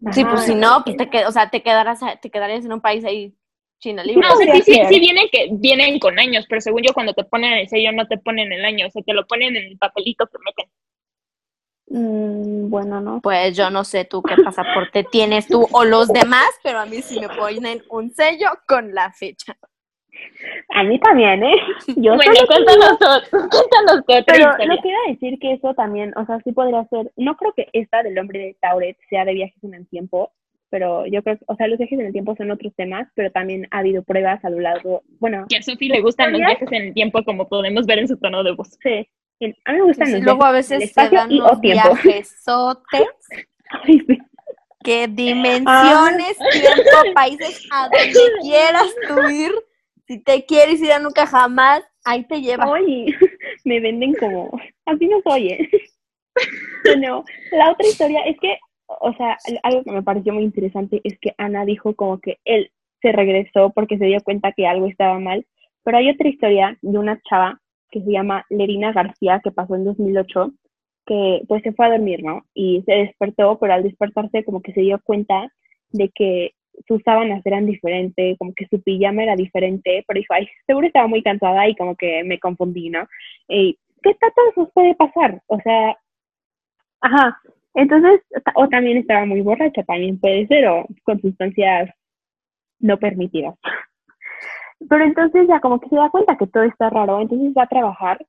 [0.04, 0.14] ajá.
[0.14, 2.82] Sí, pues si no, pues te, qued- o sea, te, quedarás, te quedarías en un
[2.82, 3.34] país ahí
[3.80, 4.28] china libre.
[4.28, 7.14] No, o sea, sí, sí, sí vienen, que, vienen con años, pero según yo cuando
[7.14, 9.64] te ponen el sello no te ponen el año, o sea, te lo ponen en
[9.66, 10.73] el papelito que meten.
[11.96, 13.22] Mm, bueno, no.
[13.22, 17.04] Pues yo no sé tú qué pasaporte tienes tú o los demás, pero a mí
[17.04, 19.56] sí me ponen un sello con la fecha.
[20.70, 21.54] A mí también, ¿eh?
[21.96, 24.74] Yo bueno, cuéntanos, tu- cuéntanos otra Pero iba
[25.08, 28.18] a decir que eso también, o sea, sí podría ser, no creo que esta del
[28.18, 30.32] hombre de Tauret sea de viajes en el tiempo,
[30.72, 33.68] pero yo creo o sea, los viajes en el tiempo son otros temas, pero también
[33.70, 36.82] ha habido pruebas a lo largo, bueno, Que a Sofi le gustan los viajes en
[36.88, 38.78] el tiempo, como podemos ver en su tono de voz.
[38.82, 39.08] sí,
[39.46, 43.08] a mí me gustan los luego a veces se dan y unos viajesotes,
[43.70, 44.18] Ay, sí.
[44.84, 49.52] que dimensiones, tiempo, países, a donde quieras tú ir.
[50.08, 52.70] Si te quieres ir a nunca jamás, ahí te lleva.
[52.70, 53.06] Oye,
[53.66, 54.52] me venden como,
[54.86, 55.70] así no soy, ¿eh?
[56.86, 61.18] Bueno, la otra historia es que, o sea, algo que me pareció muy interesante es
[61.20, 65.20] que Ana dijo como que él se regresó porque se dio cuenta que algo estaba
[65.20, 65.46] mal,
[65.84, 67.62] pero hay otra historia de una chava
[67.94, 70.52] que se llama Lerina García que pasó en 2008
[71.06, 72.46] que pues se fue a dormir, ¿no?
[72.54, 75.50] Y se despertó, pero al despertarse como que se dio cuenta
[75.92, 76.52] de que
[76.88, 81.08] sus sábanas eran diferentes, como que su pijama era diferente, pero dijo, ay, seguro estaba
[81.08, 83.06] muy cansada y como que me confundí, ¿no?
[83.48, 85.42] Y, ¿qué tanto puede pasar?
[85.48, 85.98] O sea,
[87.02, 87.38] ajá,
[87.76, 88.22] entonces,
[88.56, 91.90] o también estaba muy borracha, también puede ser, o con sustancias
[92.80, 93.56] no permitidas.
[94.90, 97.68] Pero entonces ya como que se da cuenta que todo está raro, entonces va a
[97.68, 98.26] trabajar,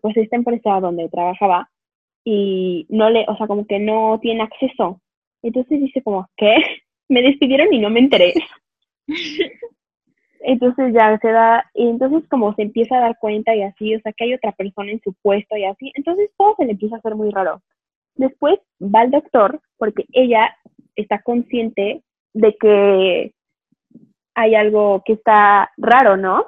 [0.00, 1.70] pues esta empresa donde trabajaba,
[2.24, 5.00] y no le, o sea, como que no tiene acceso.
[5.42, 6.56] Entonces dice como, ¿qué?
[7.08, 8.34] Me despidieron y no me enteré.
[10.40, 14.00] entonces ya se da, y entonces como se empieza a dar cuenta y así, o
[14.00, 16.96] sea, que hay otra persona en su puesto y así, entonces todo se le empieza
[16.96, 17.62] a hacer muy raro.
[18.16, 20.56] Después va al doctor porque ella
[20.96, 23.32] está consciente de que
[24.36, 26.44] hay algo que está raro, ¿no?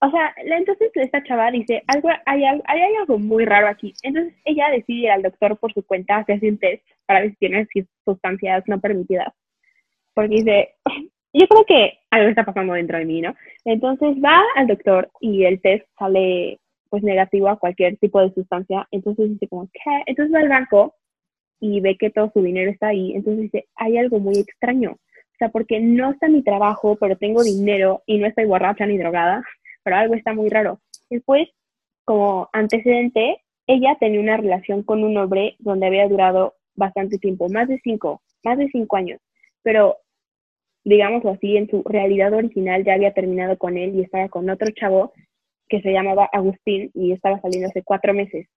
[0.00, 3.92] O sea, entonces esta chava dice, algo, hay, hay, algo muy raro aquí.
[4.02, 7.36] Entonces ella decide ir al doctor por su cuenta, hacerse un test para ver si
[7.36, 7.68] tiene
[8.04, 9.32] sustancias no permitidas.
[10.14, 10.74] Porque dice,
[11.32, 13.34] yo creo que algo está pasando dentro de mí, ¿no?
[13.64, 18.86] Entonces va al doctor y el test sale pues negativo a cualquier tipo de sustancia.
[18.92, 20.02] Entonces dice como, ¿qué?
[20.06, 20.94] Entonces va al banco
[21.60, 23.12] y ve que todo su dinero está ahí.
[23.14, 24.98] Entonces dice, hay algo muy extraño
[25.48, 29.44] porque no está mi trabajo, pero tengo dinero y no estoy borracha ni drogada,
[29.82, 30.80] pero algo está muy raro.
[31.10, 31.48] Después,
[32.04, 37.68] como antecedente, ella tenía una relación con un hombre donde había durado bastante tiempo, más
[37.68, 39.20] de cinco, más de cinco años,
[39.62, 39.98] pero
[40.84, 44.70] digámoslo así, en su realidad original ya había terminado con él y estaba con otro
[44.72, 45.12] chavo
[45.68, 48.48] que se llamaba Agustín y estaba saliendo hace cuatro meses.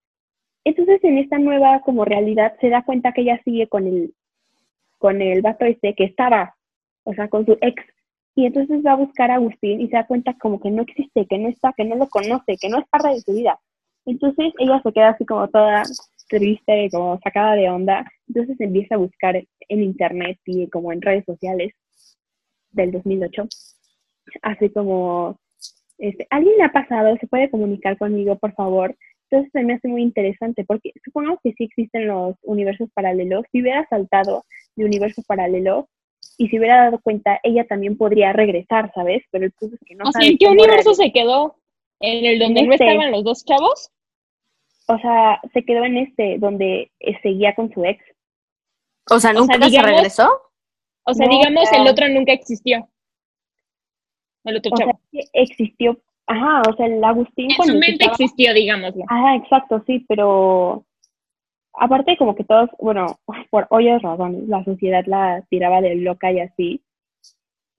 [0.64, 4.14] Entonces, en esta nueva como realidad se da cuenta que ella sigue con el,
[4.98, 6.55] con el vato este que estaba
[7.06, 7.82] o sea, con su ex.
[8.36, 11.26] Y entonces va a buscar a Agustín y se da cuenta como que no existe,
[11.26, 13.58] que no está, que no lo conoce, que no es parte de su vida.
[14.06, 15.84] Entonces ella se queda así como toda
[16.28, 18.06] triste, como sacada de onda.
[18.28, 21.74] Entonces empieza a buscar en internet y como en redes sociales
[22.72, 23.48] del 2008.
[24.42, 25.40] Así como,
[25.98, 27.16] este, ¿alguien ha pasado?
[27.18, 28.96] ¿Se puede comunicar conmigo, por favor?
[29.30, 33.46] Entonces se me hace muy interesante porque supongamos que sí existen los universos paralelos.
[33.52, 34.44] Si hubiera saltado
[34.76, 35.88] de universo paralelo,
[36.38, 39.24] y si hubiera dado cuenta, ella también podría regresar, ¿sabes?
[39.32, 40.06] Pero el punto es que no.
[40.08, 41.56] O sea, ¿en qué universo se quedó?
[42.00, 42.86] ¿En el donde no este.
[42.86, 43.92] estaban los dos chavos?
[44.88, 48.04] O sea, se quedó en este, donde eh, seguía con su ex.
[49.10, 50.30] O sea, ¿nunca se regresó?
[51.04, 52.88] O sea, digamos, el otro nunca existió.
[54.44, 55.00] El otro chavo.
[55.12, 57.50] Sea, existió, ajá, o sea, el Agustín.
[57.52, 59.04] En su mente existió, digámoslo.
[59.08, 60.86] Ajá, exacto, sí, pero
[61.80, 66.40] aparte como que todos, bueno, por obvias razones, la sociedad la tiraba de loca y
[66.40, 66.82] así,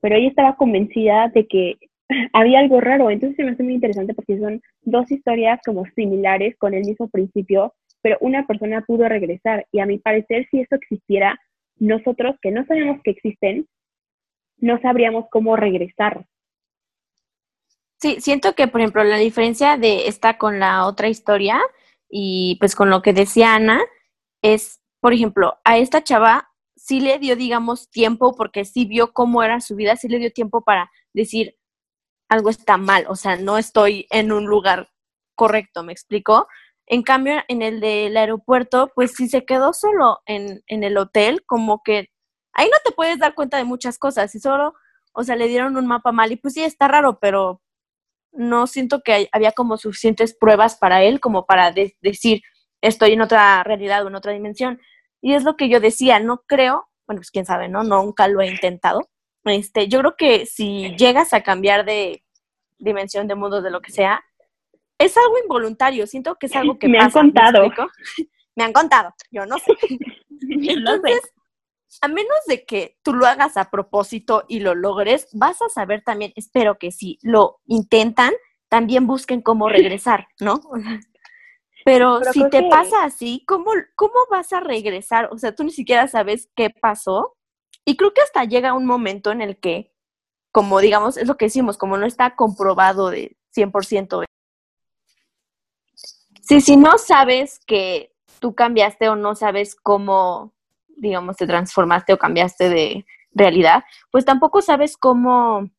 [0.01, 1.77] pero ella estaba convencida de que
[2.33, 6.57] había algo raro, entonces se me hace muy interesante porque son dos historias como similares
[6.59, 10.77] con el mismo principio, pero una persona pudo regresar y a mi parecer si eso
[10.77, 11.39] existiera,
[11.79, 13.67] nosotros que no sabemos que existen,
[14.59, 16.25] no sabríamos cómo regresar.
[17.99, 21.61] Sí, siento que, por ejemplo, la diferencia de esta con la otra historia
[22.09, 23.83] y pues con lo que decía Ana,
[24.43, 29.43] es, por ejemplo, a esta chava sí le dio, digamos, tiempo, porque sí vio cómo
[29.43, 31.57] era su vida, sí le dio tiempo para decir,
[32.29, 34.91] algo está mal, o sea, no estoy en un lugar
[35.35, 36.49] correcto, ¿me explico?
[36.87, 41.45] En cambio, en el del aeropuerto, pues si se quedó solo en, en el hotel,
[41.47, 42.11] como que
[42.53, 44.75] ahí no te puedes dar cuenta de muchas cosas, y solo,
[45.13, 47.63] o sea, le dieron un mapa mal y pues sí, está raro, pero
[48.37, 52.43] no siento que había como suficientes pruebas para él como para decir
[52.81, 54.81] estoy en otra realidad o en otra dimensión.
[55.21, 57.83] Y es lo que yo decía, no creo, bueno, pues quién sabe, ¿no?
[57.83, 59.09] Nunca lo he intentado.
[59.45, 62.23] Este, yo creo que si llegas a cambiar de
[62.79, 64.23] dimensión, de mundo, de lo que sea,
[64.99, 67.63] es algo involuntario, siento que es algo que me han contado.
[68.57, 69.73] ¿me, han contado, yo no sé.
[70.41, 71.21] Entonces,
[72.01, 76.03] a menos de que tú lo hagas a propósito y lo logres, vas a saber
[76.03, 78.33] también, espero que si lo intentan,
[78.69, 80.61] también busquen cómo regresar, ¿no?
[81.85, 85.29] Pero, si te pasa así, ¿cómo, ¿cómo vas a regresar?
[85.31, 87.37] O sea, tú ni siquiera sabes qué pasó.
[87.85, 89.95] Y creo que hasta llega un momento en el que,
[90.51, 94.25] como digamos, es lo que decimos, como no está comprobado de 100%.
[96.41, 100.56] Sí, si no sabes que tú cambiaste o no sabes cómo
[100.97, 105.71] digamos, te transformaste o cambiaste de realidad, pues tampoco sabes cómo,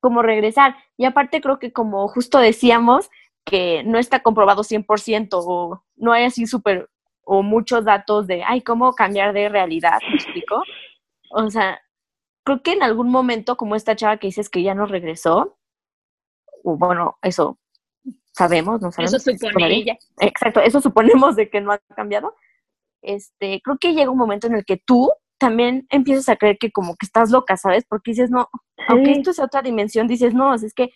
[0.00, 0.76] cómo regresar.
[0.96, 3.10] Y aparte creo que como justo decíamos,
[3.44, 6.88] que no está comprobado 100% o no hay así súper
[7.26, 10.62] o muchos datos de, ay, cómo cambiar de realidad, ¿me explico?
[11.30, 11.80] O sea,
[12.44, 15.58] creo que en algún momento, como esta chava que dices que ya no regresó,
[16.62, 17.58] o bueno, eso
[18.32, 19.14] sabemos, no sabemos.
[19.14, 19.98] Eso supone ella.
[20.20, 22.34] Exacto, eso suponemos de que no ha cambiado.
[23.04, 26.72] Este, creo que llega un momento en el que tú también empiezas a creer que
[26.72, 27.84] como que estás loca, ¿sabes?
[27.88, 28.48] Porque dices, no,
[28.88, 30.90] aunque esto es otra dimensión, dices, no, es que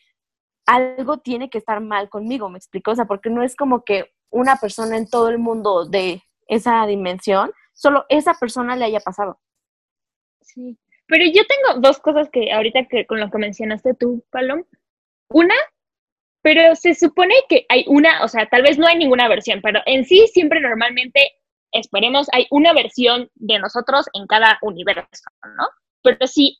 [0.66, 2.90] algo tiene que estar mal conmigo, ¿me explico?
[2.90, 6.87] O sea, porque no es como que una persona en todo el mundo de esa
[6.87, 9.40] dimensión, solo esa persona le haya pasado.
[10.40, 10.79] Sí.
[11.07, 14.64] Pero yo tengo dos cosas que ahorita que con lo que mencionaste tú, Palom.
[15.31, 15.55] Una,
[16.42, 19.81] pero se supone que hay una, o sea, tal vez no hay ninguna versión, pero
[19.87, 21.21] en sí siempre normalmente,
[21.72, 25.68] esperemos, hay una versión de nosotros en cada universo, ¿no?
[26.02, 26.59] Pero sí,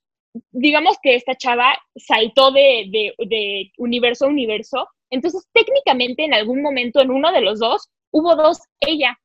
[0.51, 6.63] digamos que esta chava saltó de, de, de universo a universo, entonces técnicamente en algún
[6.63, 9.19] momento en uno de los dos hubo dos ella.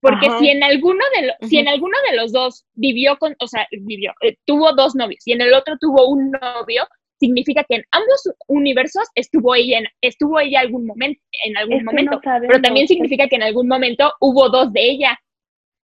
[0.00, 0.38] Porque Ajá.
[0.38, 3.66] si en alguno de lo- si en alguno de los dos vivió con, o sea,
[3.70, 6.86] vivió, eh, tuvo dos novios y en el otro tuvo un novio,
[7.24, 11.84] significa que en ambos universos estuvo ella en, estuvo ella algún momento, en algún Es
[11.84, 12.12] momento.
[12.16, 12.48] no sabemos.
[12.48, 15.18] pero también significa que en algún momento hubo dos de ella.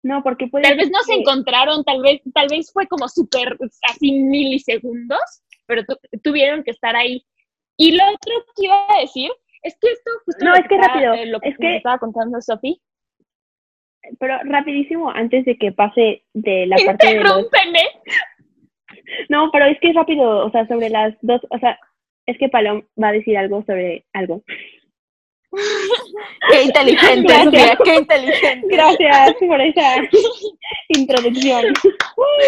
[0.04, 3.58] No, porque puede Tal vez no se encontraron, tal vez, tal vez fue como súper
[3.89, 5.19] así milisegundos,
[5.65, 7.26] pero tu- tuvieron que estar ahí.
[7.78, 9.32] Y lo otro que iba a decir
[9.63, 11.98] es que esto justo No, lo es que rápido, eh, lo es que que- estaba
[11.98, 12.80] contando Sofi.
[14.19, 17.48] Pero rapidísimo, antes de que pase de la parte de los...
[19.29, 21.79] No, pero es que es rápido, o sea, sobre las dos, o sea,
[22.25, 24.43] es que Palom va a decir algo sobre algo.
[26.51, 27.43] Qué inteligente, Gracias.
[27.45, 28.67] Sofía, qué inteligente.
[28.69, 29.95] Gracias por esa
[30.89, 31.63] introducción.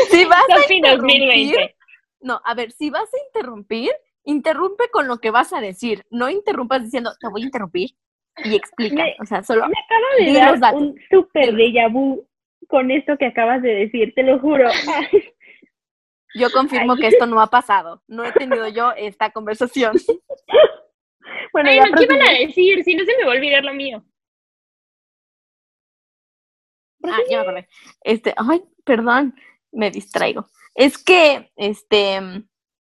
[0.10, 1.76] Si vas a interrumpir, 2020.
[2.22, 3.92] no, a ver, si vas a interrumpir,
[4.26, 7.92] interrumpe con lo que vas a decir, no interrumpas diciendo, te voy a interrumpir
[8.44, 9.74] y explica, Me- o sea, solo Me
[10.34, 12.28] acaba de dar un súper déjà vu
[12.68, 14.68] con esto que acabas de decir, te lo juro.
[16.38, 17.00] yo confirmo Ay.
[17.02, 19.94] que esto no ha pasado, no he tenido yo esta conversación.
[21.54, 22.84] Bueno, Ay, ya no, ¿qué iban a decir?
[22.84, 24.04] Si no se me va a olvidar lo mío.
[27.04, 27.70] Ah, ya me acordé.
[28.02, 29.36] Este, ay, perdón,
[29.72, 30.48] me distraigo.
[30.76, 32.20] Es que, este,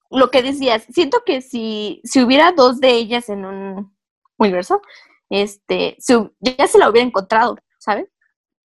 [0.10, 3.96] lo que decías, siento que si, si hubiera dos de ellas en un
[4.38, 4.82] universo,
[5.30, 8.08] este, hu- ya se la hubiera encontrado, ¿sabes?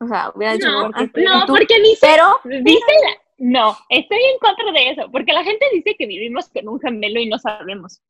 [0.01, 1.53] O sea, hubiera dicho, No, "Ah, no, ¿y tú?".
[1.55, 5.94] porque dice, Pero, dice la- no, estoy en contra de eso, porque la gente dice
[5.99, 8.03] que vivimos con un gemelo y no sabemos.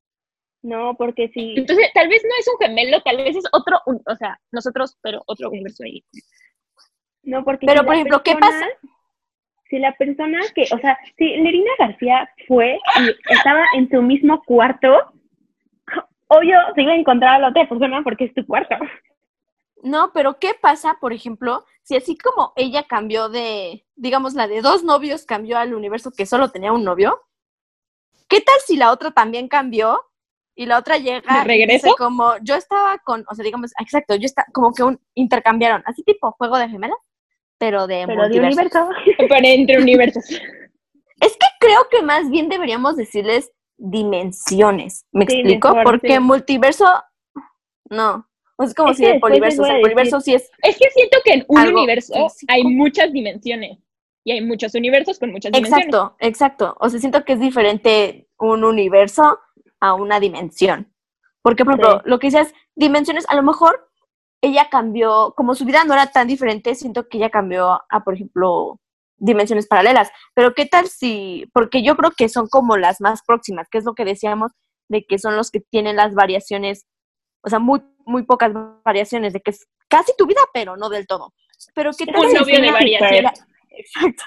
[0.62, 1.54] No, porque sí.
[1.56, 4.96] Entonces, tal vez no es un gemelo, tal vez es otro, un- o sea, nosotros,
[5.02, 6.02] pero otro universo ahí.
[7.22, 8.68] No, porque Pero, si por ejemplo, ¿qué persona-
[9.68, 14.40] Si la persona que, o sea, si Lerina García fue y estaba en su mismo
[14.44, 15.12] cuarto,
[16.28, 18.76] obvio se iba a encontrar a la otra persona porque es tu cuarto.
[19.86, 24.60] No, pero ¿qué pasa, por ejemplo, si así como ella cambió de, digamos, la de
[24.60, 27.22] dos novios cambió al universo que solo tenía un novio?
[28.28, 30.00] ¿Qué tal si la otra también cambió
[30.56, 31.94] y la otra llega ¿De y dice regreso?
[31.96, 36.02] como yo estaba con, o sea, digamos, exacto, yo estaba como que un intercambiaron, así
[36.02, 36.98] tipo juego de gemelas,
[37.58, 38.88] pero de Pero de universo.
[39.18, 40.24] Pero entre universos.
[41.18, 45.68] Es que creo que más bien deberíamos decirles dimensiones, ¿me Sí, explico?
[45.68, 46.20] mejor, Porque sí.
[46.20, 46.84] multiverso
[47.88, 50.90] no, es como Es si les poliverso, o sea, el poliverso sí es Es que
[50.90, 52.52] siento que en un universo físico.
[52.52, 53.78] hay muchas dimensiones.
[54.24, 55.86] Y hay muchos universos con muchas dimensiones.
[55.86, 56.76] Exacto, exacto.
[56.80, 59.38] O sea, siento que es diferente un universo
[59.78, 60.92] a una dimensión.
[61.42, 62.10] Porque, por ejemplo, Sí.
[62.10, 63.88] lo que dices, dimensiones, a lo mejor
[64.42, 68.14] ella cambió, como su vida no era tan diferente, siento que ella cambió a, por
[68.14, 68.80] ejemplo,
[69.16, 70.10] dimensiones paralelas.
[70.34, 73.84] Pero, ¿qué tal si, porque yo creo que son como las más próximas, que es
[73.84, 74.50] lo que decíamos,
[74.88, 76.86] de que son los que tienen las variaciones,
[77.44, 78.52] o sea, muy, muy pocas
[78.84, 81.34] variaciones, de que es casi tu vida, pero no del todo.
[81.74, 83.32] Pero, ¿qué tal Un si novio de variación.
[83.70, 84.24] Exacto.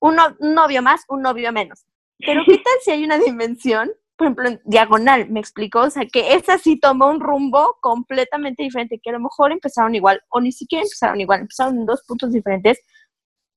[0.00, 1.84] Un, no- un novio más, un novio menos.
[2.18, 5.80] Pero ¿qué tal si hay una dimensión, por ejemplo, en diagonal, me explico?
[5.80, 9.94] O sea, que esa sí tomó un rumbo completamente diferente, que a lo mejor empezaron
[9.94, 12.80] igual, o ni siquiera empezaron igual, empezaron en dos puntos diferentes,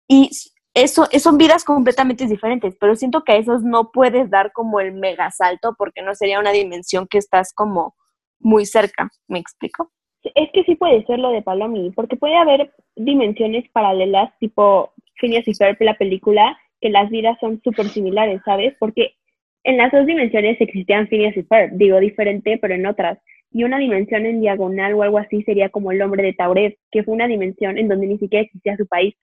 [0.08, 0.30] y
[0.74, 4.80] eso, eh, son vidas completamente diferentes, pero siento que a esos no puedes dar como
[4.80, 7.96] el mega salto, porque no sería una dimensión que estás como
[8.40, 9.92] muy cerca, ¿me explico?
[10.24, 15.48] Es que sí puede ser lo de Palomi, porque puede haber dimensiones paralelas, tipo Phineas
[15.48, 18.76] y Ferb, la película, que las vidas son súper similares, ¿sabes?
[18.80, 19.16] Porque
[19.64, 23.20] en las dos dimensiones existían Phineas y Ferb, digo diferente, pero en otras.
[23.52, 27.04] Y una dimensión en diagonal o algo así sería como el hombre de Tauret, que
[27.04, 29.16] fue una dimensión en donde ni siquiera existía su país.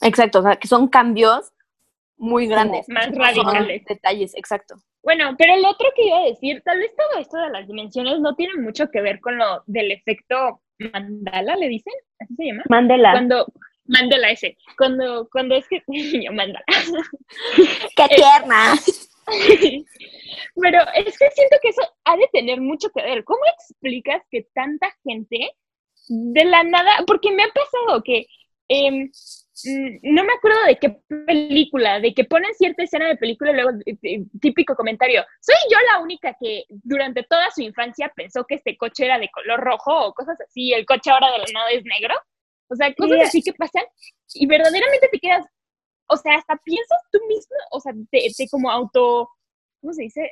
[0.00, 1.52] Exacto, o sea, que son cambios
[2.16, 2.88] muy grandes.
[2.88, 3.84] más radicales.
[3.84, 4.76] Detalles, exacto.
[5.04, 8.20] Bueno, pero lo otro que iba a decir, tal vez todo esto de las dimensiones
[8.20, 11.92] no tiene mucho que ver con lo del efecto Mandala, ¿le dicen?
[12.18, 12.64] ¿Así se llama?
[12.68, 13.12] Mandela.
[13.12, 13.46] Cuando,
[13.86, 15.82] Mandela ese, cuando, cuando es que,
[16.22, 16.64] yo Mandala.
[17.96, 18.74] ¡Qué tierna!
[20.56, 23.24] Pero es que siento que eso ha de tener mucho que ver.
[23.24, 25.50] ¿Cómo explicas que tanta gente
[26.08, 28.26] de la nada, porque me ha pasado que
[28.68, 29.10] em,
[30.02, 33.70] no me acuerdo de qué película, de que ponen cierta escena de película y luego
[33.86, 38.56] eh, eh, típico comentario, soy yo la única que durante toda su infancia pensó que
[38.56, 41.70] este coche era de color rojo o cosas así, el coche ahora de la nada
[41.70, 42.14] es negro.
[42.68, 43.84] O sea, cosas así que pasan
[44.34, 45.44] y verdaderamente te quedas,
[46.08, 49.28] o sea, hasta piensas tú mismo, o sea, te, te como auto,
[49.80, 50.30] ¿cómo se dice?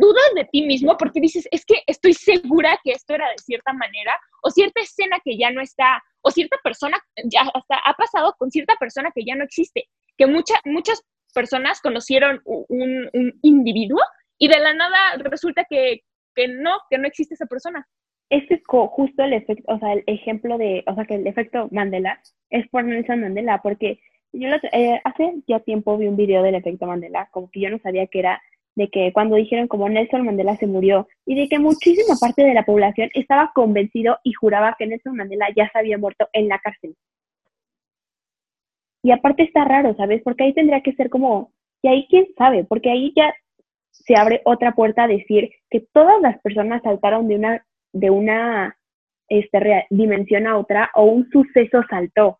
[0.00, 3.72] Dudas de ti mismo porque dices, es que estoy segura que esto era de cierta
[3.72, 8.34] manera, o cierta escena que ya no está, o cierta persona, ya hasta ha pasado
[8.38, 11.02] con cierta persona que ya no existe, que muchas muchas
[11.34, 14.00] personas conocieron un, un, individuo
[14.38, 16.02] y de la nada resulta que,
[16.34, 17.86] que no, que no existe esa persona.
[18.28, 21.68] Este es justo el efecto, o sea, el ejemplo de, o sea, que el efecto
[21.70, 22.20] Mandela
[22.50, 24.00] es por Nelson Mandela, porque
[24.32, 27.78] yo eh, hace ya tiempo vi un video del efecto Mandela, como que yo no
[27.78, 28.42] sabía que era
[28.74, 32.54] de que cuando dijeron como Nelson Mandela se murió y de que muchísima parte de
[32.54, 36.58] la población estaba convencido y juraba que Nelson Mandela ya se había muerto en la
[36.58, 36.96] cárcel.
[39.02, 40.22] Y aparte está raro, ¿sabes?
[40.22, 41.52] Porque ahí tendría que ser como,
[41.82, 43.34] y ahí quién sabe, porque ahí ya
[43.90, 48.78] se abre otra puerta a decir que todas las personas saltaron de una, de una
[49.28, 52.38] este, dimensión a otra o un suceso saltó.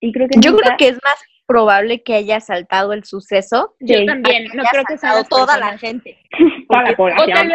[0.00, 3.74] Y creo que Yo creo que es más probable que haya saltado el suceso.
[3.80, 6.18] Yo también, no creo que saltado toda la gente.
[6.68, 7.48] toda la población.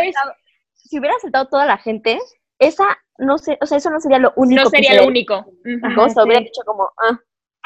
[0.74, 2.20] si hubiera saltado toda la gente,
[2.60, 2.86] esa
[3.18, 4.64] no sé, o sea, eso no sería lo único.
[4.64, 5.36] No sería lo único.
[5.36, 7.20] o sea, hubiera dicho como, ah,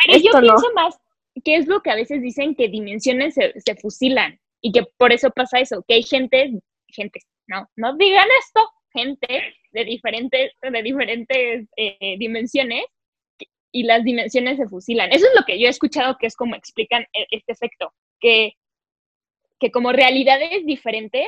[0.06, 0.98] Pero yo pienso más
[1.44, 5.12] que es lo que a veces dicen que dimensiones se, se, fusilan y que por
[5.12, 10.84] eso pasa eso, que hay gente, gente, no, no digan esto, gente de diferentes, de
[10.84, 12.84] diferentes eh, dimensiones
[13.72, 15.12] y las dimensiones se fusilan.
[15.12, 18.54] Eso es lo que yo he escuchado que es como explican e, este efecto, que,
[19.60, 21.28] que como realidades diferentes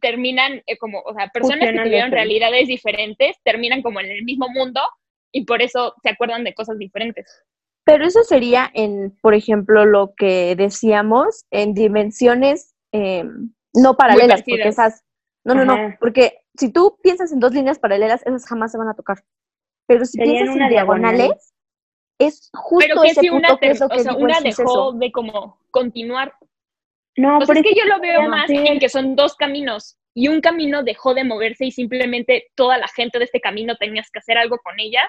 [0.00, 4.48] terminan eh, como, o sea, personas que tuvieron realidades diferentes terminan como en el mismo
[4.48, 4.80] mundo
[5.32, 7.26] y por eso se acuerdan de cosas diferentes.
[7.84, 14.68] Pero eso sería en, por ejemplo, lo que decíamos, en dimensiones em, no paralelas, porque
[14.68, 15.04] esas,
[15.44, 18.88] no, no, no, porque si tú piensas en dos líneas paralelas, esas jamás se van
[18.88, 19.24] a tocar.
[19.86, 21.54] Pero si piensas en diagonales,
[22.18, 26.34] es justo ese punto que es lo que o sea, una dejó de como continuar.
[27.16, 30.40] No, pero es que yo lo veo más en que son dos caminos y un
[30.40, 34.38] camino dejó de moverse y simplemente toda la gente de este camino tenías que hacer
[34.38, 35.02] algo con ella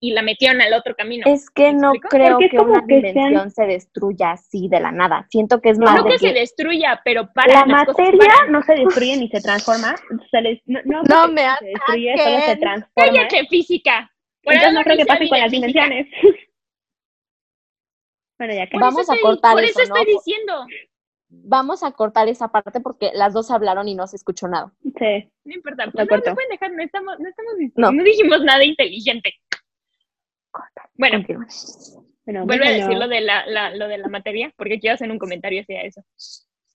[0.00, 1.24] y la metieron al otro camino.
[1.26, 5.26] Es que no creo que una dimensión se destruya así de la nada.
[5.30, 9.16] Siento que es más no que, se destruya, pero para la materia no se destruye
[9.16, 9.94] ni se transforma.
[10.66, 13.12] no, no, me se destruye, solo se transforma.
[13.12, 14.11] Cállate, física.
[14.42, 16.08] Entonces no creo que pase con las dimensiones.
[18.38, 20.66] bueno, ya que vamos a cortar por eso, eso estoy diciendo.
[21.28, 24.72] Vamos a cortar esa parte porque las dos hablaron y no se escuchó nada.
[24.82, 25.30] Sí.
[25.44, 25.90] No importa.
[25.90, 27.92] Pues no, no pueden dejar, no estamos, no estamos no.
[27.92, 29.34] no dijimos nada inteligente.
[30.94, 31.24] Bueno,
[32.26, 35.10] bueno vuelve a decir lo de la, la, lo de la materia, porque quiero hacer
[35.10, 36.02] un comentario hacia eso.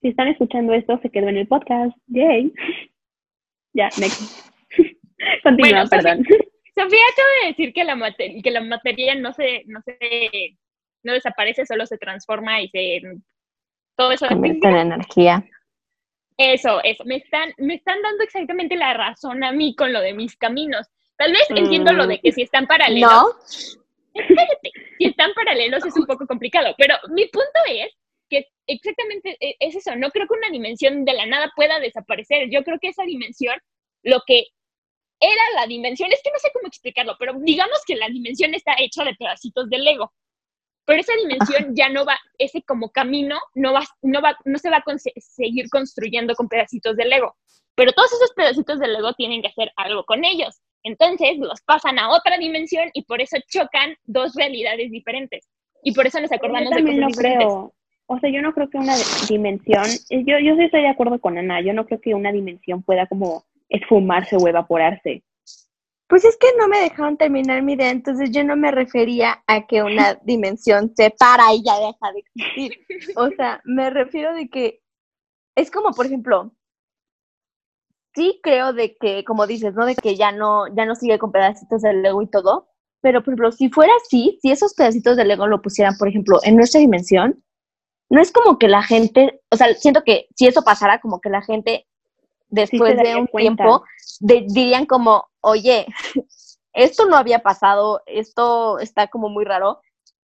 [0.01, 1.95] Si están escuchando esto, se quedó en el podcast.
[2.07, 2.53] Yay.
[3.74, 4.49] ya, next.
[5.43, 6.26] Continúa, perdón.
[6.78, 10.57] Sofía acaba de decir que la, materia, que la materia no se, no se,
[11.03, 13.01] no desaparece, solo se transforma y se,
[13.97, 14.28] todo eso.
[14.28, 15.43] Convierte en energía.
[16.38, 17.03] Eso, eso.
[17.05, 20.88] Me están, me están dando exactamente la razón a mí con lo de mis caminos.
[21.17, 23.09] Tal vez entiendo lo de que si están paralelos.
[23.11, 23.34] No.
[24.99, 27.91] si están paralelos es un poco complicado, pero mi punto es
[28.30, 29.95] que exactamente e, es eso.
[29.95, 32.49] No creo que una dimensión de la nada pueda desaparecer.
[32.51, 33.55] Yo creo que esa dimensión,
[34.03, 34.45] lo que
[35.20, 38.76] era la dimensión, es que no sé cómo explicarlo, pero digamos que la dimensión está
[38.78, 40.11] hecha de pedacitos de Lego.
[40.86, 44.70] Pero esa dimensión ya no va, ese como camino no va, no va, no se
[44.70, 44.84] va a
[45.18, 47.36] seguir construyendo con pedacitos de Lego.
[47.76, 50.61] Pero todos esos pedacitos de Lego tienen que hacer algo con ellos.
[50.84, 55.49] Entonces los pasan a otra dimensión y por eso chocan dos realidades diferentes.
[55.84, 57.74] Y por eso nos acordamos de cosas no Creo.
[58.09, 58.95] O sea, yo no creo que una
[59.28, 62.82] dimensión, yo, yo sí estoy de acuerdo con Ana, yo no creo que una dimensión
[62.82, 65.24] pueda como esfumarse o evaporarse.
[66.07, 69.68] Pues es que no me dejaron terminar mi idea, entonces yo no me refería a
[69.68, 72.72] que una dimensión se para y ya deja de existir.
[73.18, 74.82] O sea, me refiero de que
[75.55, 76.53] es como, por ejemplo,
[78.15, 79.86] sí creo de que, como dices, ¿no?
[79.86, 82.70] De que ya no, ya no sigue con pedacitos de Lego y todo,
[83.01, 86.39] pero por ejemplo, si fuera así, si esos pedacitos de Lego lo pusieran, por ejemplo,
[86.43, 87.43] en nuestra dimensión,
[88.09, 91.30] no es como que la gente, o sea, siento que si eso pasara, como que
[91.30, 91.86] la gente
[92.47, 93.83] después de un tiempo
[94.19, 95.85] dirían como, oye,
[96.73, 99.81] esto no había pasado, esto está como muy raro.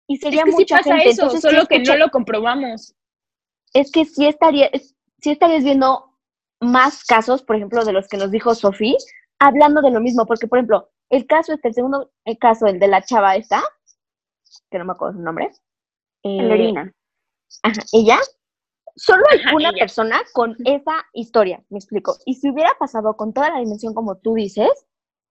[0.07, 2.93] Y sería es que mucha pasa eso, solo que no lo comprobamos.
[3.73, 4.69] Es que sí estaría,
[5.21, 6.17] sí estarías viendo
[6.59, 8.97] más casos, por ejemplo, de los que nos dijo Sofía,
[9.39, 12.79] hablando de lo mismo, porque, por ejemplo, el caso este, el segundo el caso, el
[12.79, 13.63] de la chava esta,
[14.69, 15.51] que no me acuerdo su nombre.
[16.23, 16.93] Eh, Lorena.
[17.63, 18.19] Ajá, ella,
[18.95, 22.15] solo hay una persona con esa historia, me explico.
[22.25, 24.69] Y si hubiera pasado con toda la dimensión como tú dices,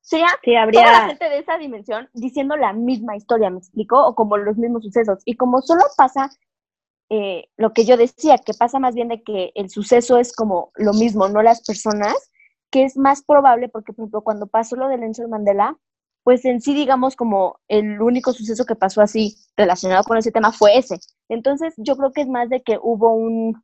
[0.01, 0.83] sería sí, habría...
[0.83, 4.57] toda la gente de esa dimensión diciendo la misma historia, me explico, o como los
[4.57, 5.23] mismos sucesos.
[5.25, 6.31] Y como solo pasa
[7.11, 10.71] eh, lo que yo decía, que pasa más bien de que el suceso es como
[10.77, 12.15] lo mismo, no las personas,
[12.71, 15.77] que es más probable, porque por ejemplo, cuando pasó lo de Nelson Mandela,
[16.23, 20.53] pues en sí, digamos, como el único suceso que pasó así relacionado con ese tema
[20.53, 21.01] fue ese.
[21.31, 23.63] Entonces, yo creo que es más de que hubo un,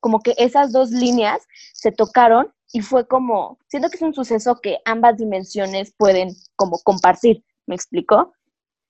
[0.00, 4.60] como que esas dos líneas se tocaron y fue como, siento que es un suceso
[4.60, 8.32] que ambas dimensiones pueden como compartir, ¿me explico?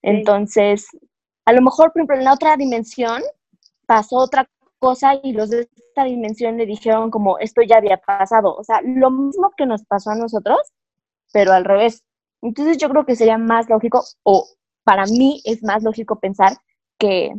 [0.01, 0.87] Entonces,
[1.45, 3.23] a lo mejor, por ejemplo, en la otra dimensión
[3.87, 4.49] pasó otra
[4.79, 8.55] cosa y los de esta dimensión le dijeron como esto ya había pasado.
[8.55, 10.59] O sea, lo mismo que nos pasó a nosotros,
[11.33, 12.03] pero al revés.
[12.43, 14.47] Entonces yo creo que sería más lógico, o
[14.85, 16.57] para mí es más lógico pensar
[16.99, 17.33] que,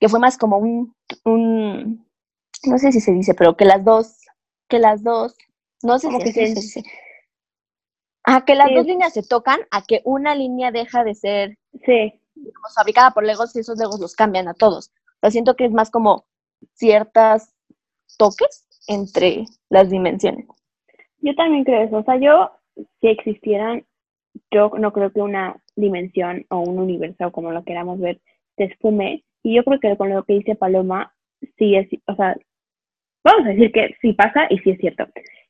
[0.00, 2.06] que fue más como un, un,
[2.64, 4.20] no sé si se dice, pero que las dos,
[4.68, 5.36] que las dos,
[5.82, 6.82] no sé si se, dice.
[8.24, 12.20] A que las dos líneas se tocan, a que una línea deja de ser sí.
[12.74, 14.90] fabricada por Legos y esos Legos los cambian a todos.
[15.20, 16.24] O siento que es más como
[16.74, 17.54] ciertas
[18.18, 20.46] toques entre las dimensiones.
[21.18, 21.98] Yo también creo eso.
[21.98, 22.50] O sea, yo,
[23.00, 23.86] si existieran,
[24.50, 28.20] yo no creo que una dimensión o un universo, como lo queramos ver,
[28.56, 29.24] se esfume.
[29.44, 31.12] Y yo creo que con lo que dice Paloma,
[31.58, 32.34] sí es, o sea,
[33.22, 35.06] vamos a decir que sí pasa y sí es cierto,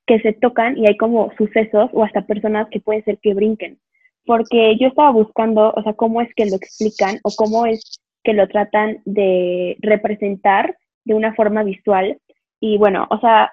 [0.07, 3.79] que se tocan y hay como sucesos o hasta personas que puede ser que brinquen.
[4.27, 8.33] Porque yo estaba buscando, o sea, cómo es que lo explican o cómo es que
[8.33, 12.19] lo tratan de representar de una forma visual.
[12.59, 13.53] Y bueno, o sea,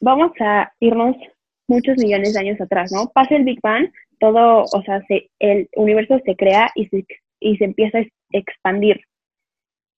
[0.00, 1.16] vamos a irnos
[1.68, 3.10] muchos millones de años atrás, ¿no?
[3.12, 3.90] Pasa el Big Bang,
[4.20, 7.04] todo, o sea, se, el universo se crea y se,
[7.40, 9.00] y se empieza a expandir.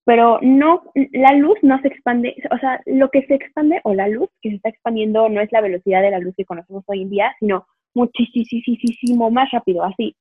[0.04, 0.82] Pero no,
[1.12, 4.50] la luz no se expande, o sea, lo que se expande o la luz que
[4.50, 7.34] se está expandiendo no es la velocidad de la luz que conocemos hoy en día,
[7.40, 10.14] sino muchísimo más rápido, así.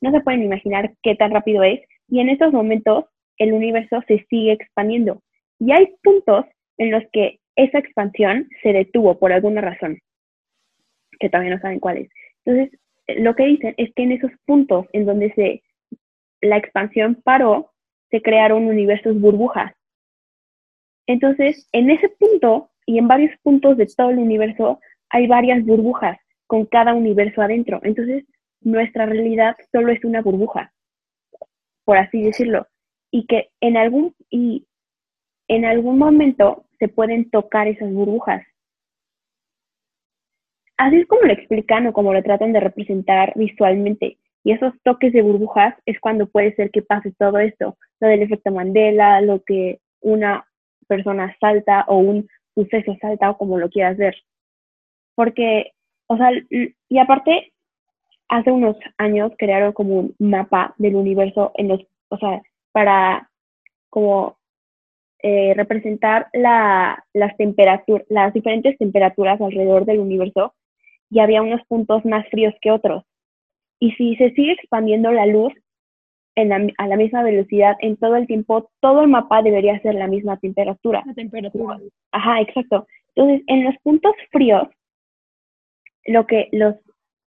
[0.00, 1.80] No se pueden imaginar qué tan rápido es.
[2.08, 3.06] Y en estos momentos
[3.38, 5.22] el universo se sigue expandiendo.
[5.58, 6.46] Y hay puntos
[6.78, 9.98] en los que esa expansión se detuvo por alguna razón,
[11.18, 12.08] que todavía no saben cuáles.
[12.44, 12.78] Entonces,
[13.16, 15.62] lo que dicen es que en esos puntos en donde se,
[16.42, 17.72] la expansión paró,
[18.10, 19.72] se crearon universos burbujas.
[21.06, 24.80] Entonces, en ese punto y en varios puntos de todo el universo
[25.10, 27.80] hay varias burbujas con cada universo adentro.
[27.82, 28.24] Entonces,
[28.60, 30.72] nuestra realidad solo es una burbuja,
[31.84, 32.66] por así decirlo.
[33.10, 34.66] Y que en algún, y
[35.48, 38.44] en algún momento se pueden tocar esas burbujas.
[40.76, 44.18] Así es como lo explican o como lo tratan de representar visualmente.
[44.44, 48.22] Y esos toques de burbujas es cuando puede ser que pase todo esto, lo del
[48.22, 50.46] efecto Mandela, lo que una
[50.86, 54.16] persona salta o un suceso salta o como lo quieras ver.
[55.14, 55.72] Porque,
[56.06, 57.52] o sea, y aparte,
[58.28, 62.42] hace unos años crearon como un mapa del universo en los, o sea,
[62.72, 63.30] para
[63.90, 64.36] como
[65.22, 70.54] eh, representar la, las temperaturas, las diferentes temperaturas alrededor del universo
[71.10, 73.04] y había unos puntos más fríos que otros.
[73.80, 75.52] Y si se sigue expandiendo la luz
[76.36, 80.06] en a la misma velocidad en todo el tiempo, todo el mapa debería ser la
[80.06, 81.02] misma temperatura.
[81.06, 81.78] La temperatura.
[82.12, 82.86] Ajá, exacto.
[83.14, 84.68] Entonces, en los puntos fríos,
[86.04, 86.76] lo que los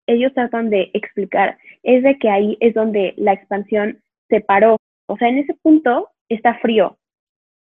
[0.08, 4.76] ellos tratan de explicar es de que ahí es donde la expansión se paró.
[5.06, 6.96] O sea, en ese punto está frío,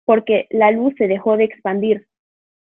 [0.05, 2.07] porque la luz se dejó de expandir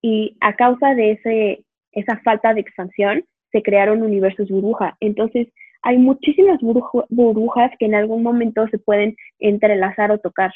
[0.03, 4.97] y a causa de ese, esa falta de expansión se crearon universos burbuja.
[5.01, 5.49] Entonces,
[5.83, 10.53] hay muchísimas burbujas que en algún momento se pueden entrelazar o tocar.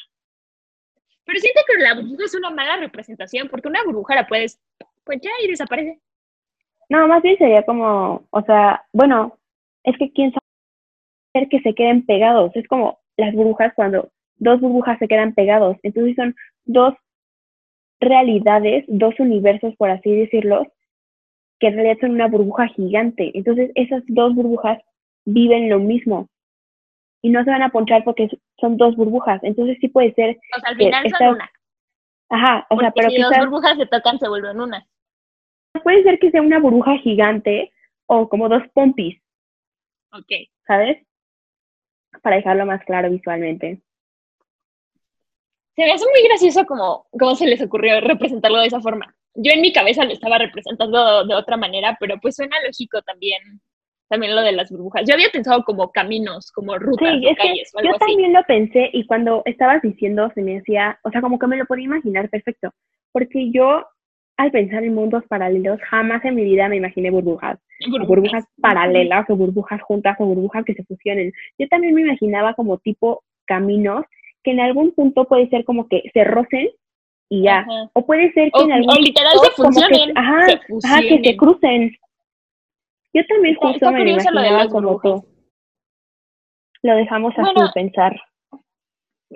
[1.24, 4.60] Pero siento que la burbuja es una mala representación, porque una burbuja la puedes,
[5.04, 6.00] pues ya y desaparece.
[6.88, 9.38] No, más bien sería como, o sea, bueno,
[9.84, 12.54] es que quién sabe que se queden pegados.
[12.54, 15.76] Es como las burbujas cuando dos burbujas se quedan pegados.
[15.82, 16.94] Entonces son dos
[18.00, 20.66] realidades, dos universos, por así decirlo,
[21.60, 23.30] que en realidad son una burbuja gigante.
[23.34, 24.78] Entonces esas dos burbujas
[25.24, 26.28] viven lo mismo
[27.22, 28.28] y no se van a ponchar porque
[28.60, 29.42] son dos burbujas.
[29.44, 30.38] Entonces sí puede ser.
[30.56, 31.50] O sea, al final son una.
[32.28, 34.86] Ajá, o sea, pero si dos burbujas se tocan, se vuelven una.
[35.82, 37.72] Puede ser que sea una burbuja gigante
[38.06, 39.20] o como dos pompis.
[40.12, 40.48] Ok.
[40.66, 41.06] ¿Sabes?
[42.22, 43.80] Para dejarlo más claro visualmente.
[45.76, 49.14] Se me hace muy gracioso como, cómo se les ocurrió representarlo de esa forma.
[49.34, 53.62] Yo en mi cabeza lo estaba representando de otra manera, pero pues suena lógico también
[54.12, 55.04] también lo de las burbujas.
[55.08, 58.90] Yo había pensado como caminos, como rutas sí, calles o algo Yo también lo pensé
[58.92, 62.28] y cuando estabas diciendo se me hacía, o sea, como que me lo podía imaginar
[62.28, 62.74] perfecto,
[63.10, 63.86] porque yo
[64.36, 67.58] al pensar en mundos paralelos jamás en mi vida me imaginé burbujas,
[67.88, 71.32] burbujas, burbujas paralelas o burbujas juntas o burbujas que se fusionen.
[71.58, 74.04] Yo también me imaginaba como tipo caminos
[74.44, 76.68] que en algún punto puede ser como que se rocen
[77.30, 77.64] y ya.
[77.94, 80.18] O puede ser que en algún o literal se fusionen.
[80.18, 81.96] ajá, ajá, que se crucen.
[83.12, 85.24] Yo también justo me imaginaba como tú.
[86.82, 88.20] Lo dejamos así pensar.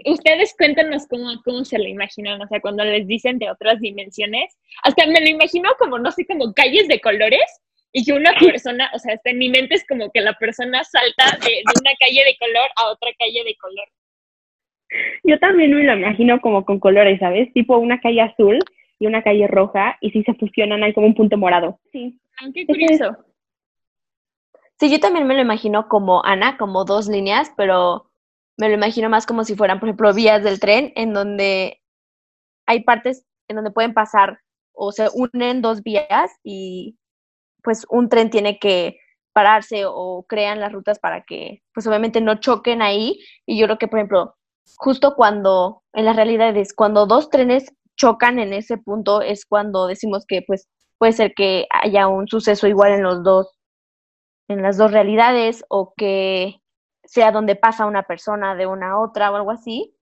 [0.05, 4.59] Ustedes cuéntanos cómo, cómo se lo imaginan, o sea, cuando les dicen de otras dimensiones.
[4.83, 7.45] Hasta me lo imagino como, no sé, como calles de colores
[7.93, 10.85] y que una persona, o sea, hasta en mi mente es como que la persona
[10.85, 13.89] salta de, de una calle de color a otra calle de color.
[15.25, 17.53] Yo también me lo imagino como con colores, ¿sabes?
[17.53, 18.59] Tipo una calle azul
[18.99, 21.81] y una calle roja y si se fusionan hay como un punto morado.
[21.93, 22.19] Sí.
[22.41, 23.17] Ah, qué curioso.
[24.79, 28.11] Sí, yo también me lo imagino como Ana, como dos líneas, pero
[28.59, 31.81] me lo imagino más como si fueran, por ejemplo, vías del tren en donde
[32.67, 34.41] hay partes en donde pueden pasar
[34.75, 36.99] o se unen dos vías y
[37.63, 38.99] pues un tren tiene que
[39.35, 43.19] pararse o crean las rutas para que pues obviamente no choquen ahí.
[43.47, 44.37] Y yo creo que por ejemplo
[44.79, 47.67] justo cuando en la realidad es cuando dos trenes
[47.97, 50.69] chocan en ese punto es cuando decimos que pues
[50.99, 53.56] puede ser que haya un suceso igual en los dos
[54.49, 56.61] en las dos realidades o que
[57.05, 59.95] sea donde pasa una persona de una a otra o algo así.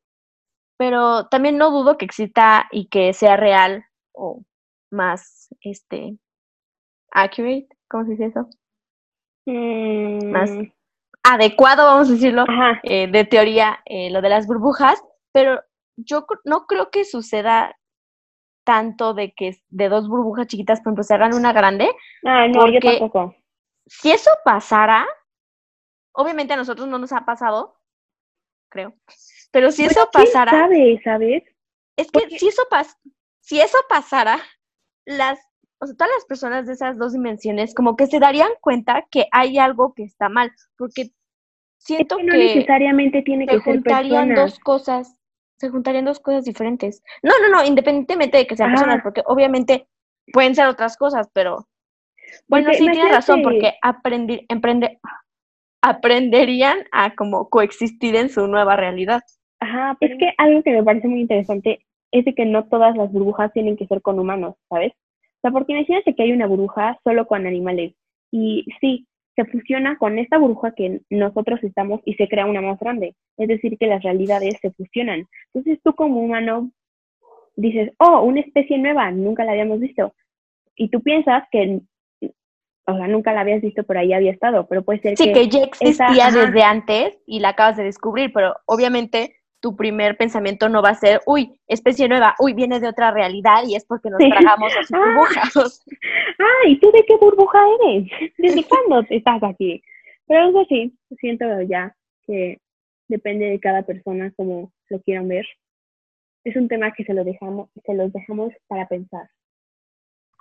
[0.76, 4.42] Pero también no dudo que exista y que sea real o
[4.90, 6.18] más este
[7.12, 8.48] accurate, ¿cómo se dice eso?
[9.46, 10.72] Más mm.
[11.22, 12.44] adecuado, vamos a decirlo,
[12.82, 15.60] eh, de teoría, eh, lo de las burbujas, pero
[15.96, 17.76] yo no creo que suceda
[18.64, 21.88] tanto de que de dos burbujas chiquitas, por ejemplo, se hagan una grande.
[22.24, 23.36] Ah, no, yo tampoco
[23.86, 25.06] si eso pasara,
[26.12, 27.78] obviamente a nosotros no nos ha pasado,
[28.70, 28.94] creo,
[29.50, 30.50] pero si eso pasara...
[30.50, 31.42] sabe, ¿sabes?
[31.96, 32.98] Es que si eso, pas
[33.40, 34.40] si eso pasara,
[35.04, 35.38] las,
[35.78, 39.26] o sea, todas las personas de esas dos dimensiones como que se darían cuenta que
[39.30, 41.10] hay algo que está mal, porque
[41.78, 45.20] siento que, no necesariamente tiene que ser juntarían dos cosas,
[45.58, 47.02] se juntarían dos cosas diferentes.
[47.22, 49.88] No, no, no, independientemente de que sean personas, porque obviamente
[50.32, 51.68] pueden ser otras cosas, pero
[52.48, 54.98] bueno, sí, tienes razón, porque aprender, emprende,
[55.82, 59.22] aprenderían a como coexistir en su nueva realidad.
[59.60, 62.96] Ajá, pero es que algo que me parece muy interesante es de que no todas
[62.96, 64.92] las burbujas tienen que ser con humanos, ¿sabes?
[64.92, 67.94] O sea, porque imagínate que hay una burbuja solo con animales
[68.30, 69.06] y sí,
[69.36, 73.14] se fusiona con esta burbuja que nosotros estamos y se crea una más grande.
[73.36, 75.26] Es decir, que las realidades se fusionan.
[75.52, 76.70] Entonces tú como humano
[77.56, 80.14] dices, oh, una especie nueva, nunca la habíamos visto.
[80.76, 81.80] Y tú piensas que
[82.86, 85.48] o sea, nunca la habías visto, por ahí había estado, pero puede ser sí, que...
[85.48, 90.82] ya existía desde antes y la acabas de descubrir, pero obviamente tu primer pensamiento no
[90.82, 94.18] va a ser, uy, especie nueva, uy, viene de otra realidad y es porque nos
[94.18, 94.98] tragamos a sus ah.
[94.98, 95.84] burbujas.
[96.38, 98.10] Ah, ¿y tú de qué burbuja eres?
[98.38, 99.82] ¿Desde cuándo estás aquí?
[100.26, 102.58] Pero algo así, siento ya que
[103.08, 105.46] depende de cada persona como lo quieran ver.
[106.44, 109.28] Es un tema que se lo dejamos, se los dejamos para pensar.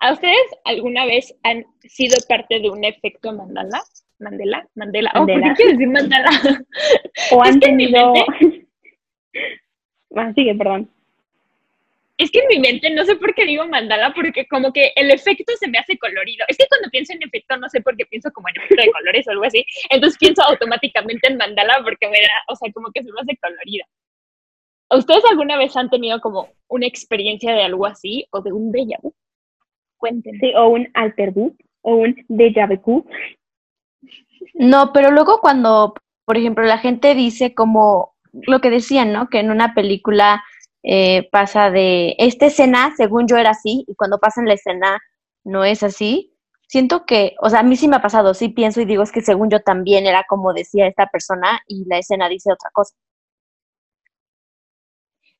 [0.03, 0.35] ¿A ustedes
[0.65, 3.81] alguna vez han sido parte de un efecto Mandela?
[4.19, 5.09] Mandela, Mandela.
[5.15, 6.29] Oh, ¿Por qué quiero decir Mandela?
[7.31, 8.13] O han tenido.
[10.17, 10.91] ah, sigue, perdón.
[12.17, 15.09] Es que en mi mente, no sé por qué digo mandala, porque como que el
[15.09, 16.45] efecto se me hace colorido.
[16.49, 18.91] Es que cuando pienso en efecto, no sé por qué pienso como en efecto de
[18.91, 19.65] colores o algo así.
[19.89, 23.37] Entonces pienso automáticamente en mandala porque me da, o sea, como que se me hace
[23.37, 23.85] colorido.
[24.89, 28.99] ¿Ustedes alguna vez han tenido como una experiencia de algo así o de un déjà
[29.01, 29.13] vu?
[30.11, 31.33] Sí, o un alter
[31.81, 33.05] o un déjà vu.
[34.53, 35.93] No, pero luego cuando,
[36.25, 39.29] por ejemplo, la gente dice como lo que decían, ¿no?
[39.29, 40.43] Que en una película
[40.83, 44.99] eh, pasa de esta escena, según yo era así, y cuando pasa en la escena
[45.43, 46.35] no es así.
[46.67, 49.11] Siento que, o sea, a mí sí me ha pasado, sí pienso y digo es
[49.11, 52.95] que según yo también era como decía esta persona y la escena dice otra cosa.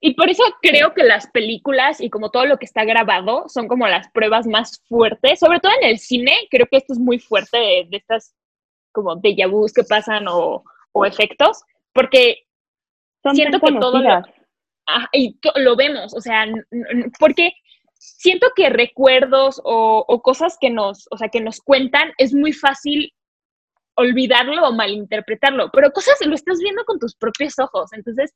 [0.05, 3.69] Y por eso creo que las películas y como todo lo que está grabado son
[3.69, 7.19] como las pruebas más fuertes, sobre todo en el cine, creo que esto es muy
[7.19, 8.35] fuerte de, estas
[8.91, 10.65] como déjà vus que pasan o,
[11.05, 12.43] efectos, porque
[13.33, 14.21] siento que todo lo,
[15.13, 16.47] y lo vemos, o sea,
[17.17, 17.53] porque
[17.93, 22.51] siento que recuerdos o, o, cosas que nos, o sea, que nos cuentan es muy
[22.51, 23.13] fácil
[23.95, 28.33] olvidarlo o malinterpretarlo, pero cosas lo estás viendo con tus propios ojos, entonces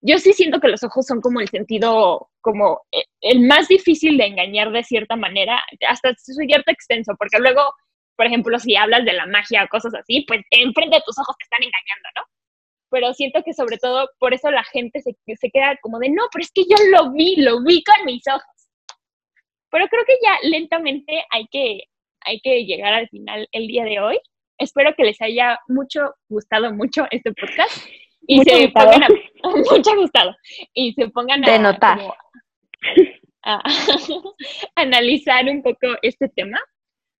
[0.00, 4.16] yo sí siento que los ojos son como el sentido, como eh, el más difícil
[4.16, 7.62] de engañar de cierta manera, hasta su cierto extenso, porque luego,
[8.16, 11.36] por ejemplo, si hablas de la magia o cosas así, pues enfrente de tus ojos
[11.38, 12.22] te están engañando, ¿no?
[12.90, 16.22] Pero siento que sobre todo por eso la gente se, se queda como de, no,
[16.32, 18.42] pero es que yo lo vi, lo vi con mis ojos.
[19.70, 21.82] Pero creo que ya lentamente hay que,
[22.20, 24.18] hay que llegar al final el día de hoy.
[24.56, 27.86] Espero que les haya mucho gustado mucho este podcast
[28.26, 28.90] y Mucho se gustado.
[28.92, 30.36] pongan a, mucho gustado
[30.74, 31.98] y se pongan a, De notar.
[31.98, 32.14] como
[33.44, 33.62] a
[34.76, 36.58] analizar un poco este tema.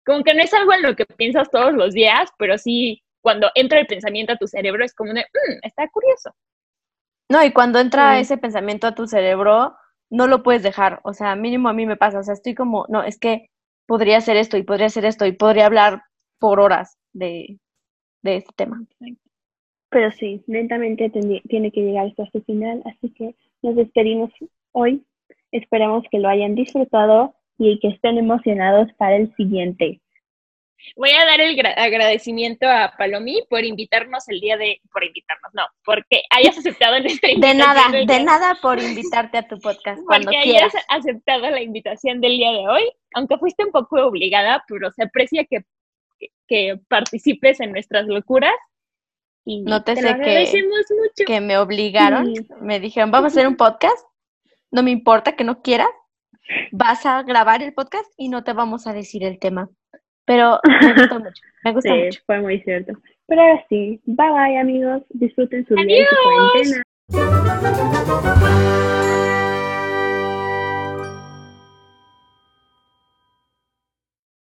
[0.05, 3.51] Como que no es algo en lo que piensas todos los días, pero sí cuando
[3.55, 6.31] entra el pensamiento a tu cerebro es como de, "Mm, está curioso.
[7.31, 8.21] No, y cuando entra Sí.
[8.23, 9.77] ese pensamiento a tu cerebro,
[10.11, 11.01] no lo puedes dejar.
[11.05, 12.19] O sea, mínimo a mí me pasa.
[12.21, 13.51] O sea, estoy como, no, es que
[13.87, 16.03] podría hacer esto y podría hacer esto y podría hablar
[16.39, 17.59] por horas de,
[18.23, 18.81] de este tema.
[19.91, 24.31] Pero sí, lentamente tiene que llegar esto a su final, así que nos despedimos
[24.73, 25.03] hoy.
[25.51, 30.01] Esperamos que lo hayan disfrutado y que estén emocionados para el siguiente.
[30.95, 35.53] Voy a dar el gra- agradecimiento a Palomi por invitarnos el día de, por invitarnos,
[35.55, 37.59] no, porque hayas aceptado nuestra De invitación.
[37.59, 40.73] nada, del de nada por invitarte a tu podcast cuando porque quieras.
[40.75, 42.85] hayas aceptado la invitación del día de hoy,
[43.15, 45.63] aunque fuiste un poco obligada, pero se aprecia que,
[46.47, 48.55] que participes en nuestras locuras.
[49.51, 50.13] Y No te sé que-
[50.67, 51.25] mucho.
[51.27, 52.47] Que me obligaron, Sí.
[52.61, 53.97] me dijeron, vamos a hacer un podcast,
[54.71, 55.89] no me importa que no quieras,
[56.71, 59.71] vas a grabar el podcast y no te vamos a decir el tema.
[60.27, 60.63] Pero me
[61.11, 62.21] gustó mucho, me gustó Sí, mucho.
[62.27, 62.93] fue muy cierto.
[63.27, 66.83] Pero ahora sí, bye bye amigos, disfruten su día y su Adiós.
[67.15, 69.25] cuarentena.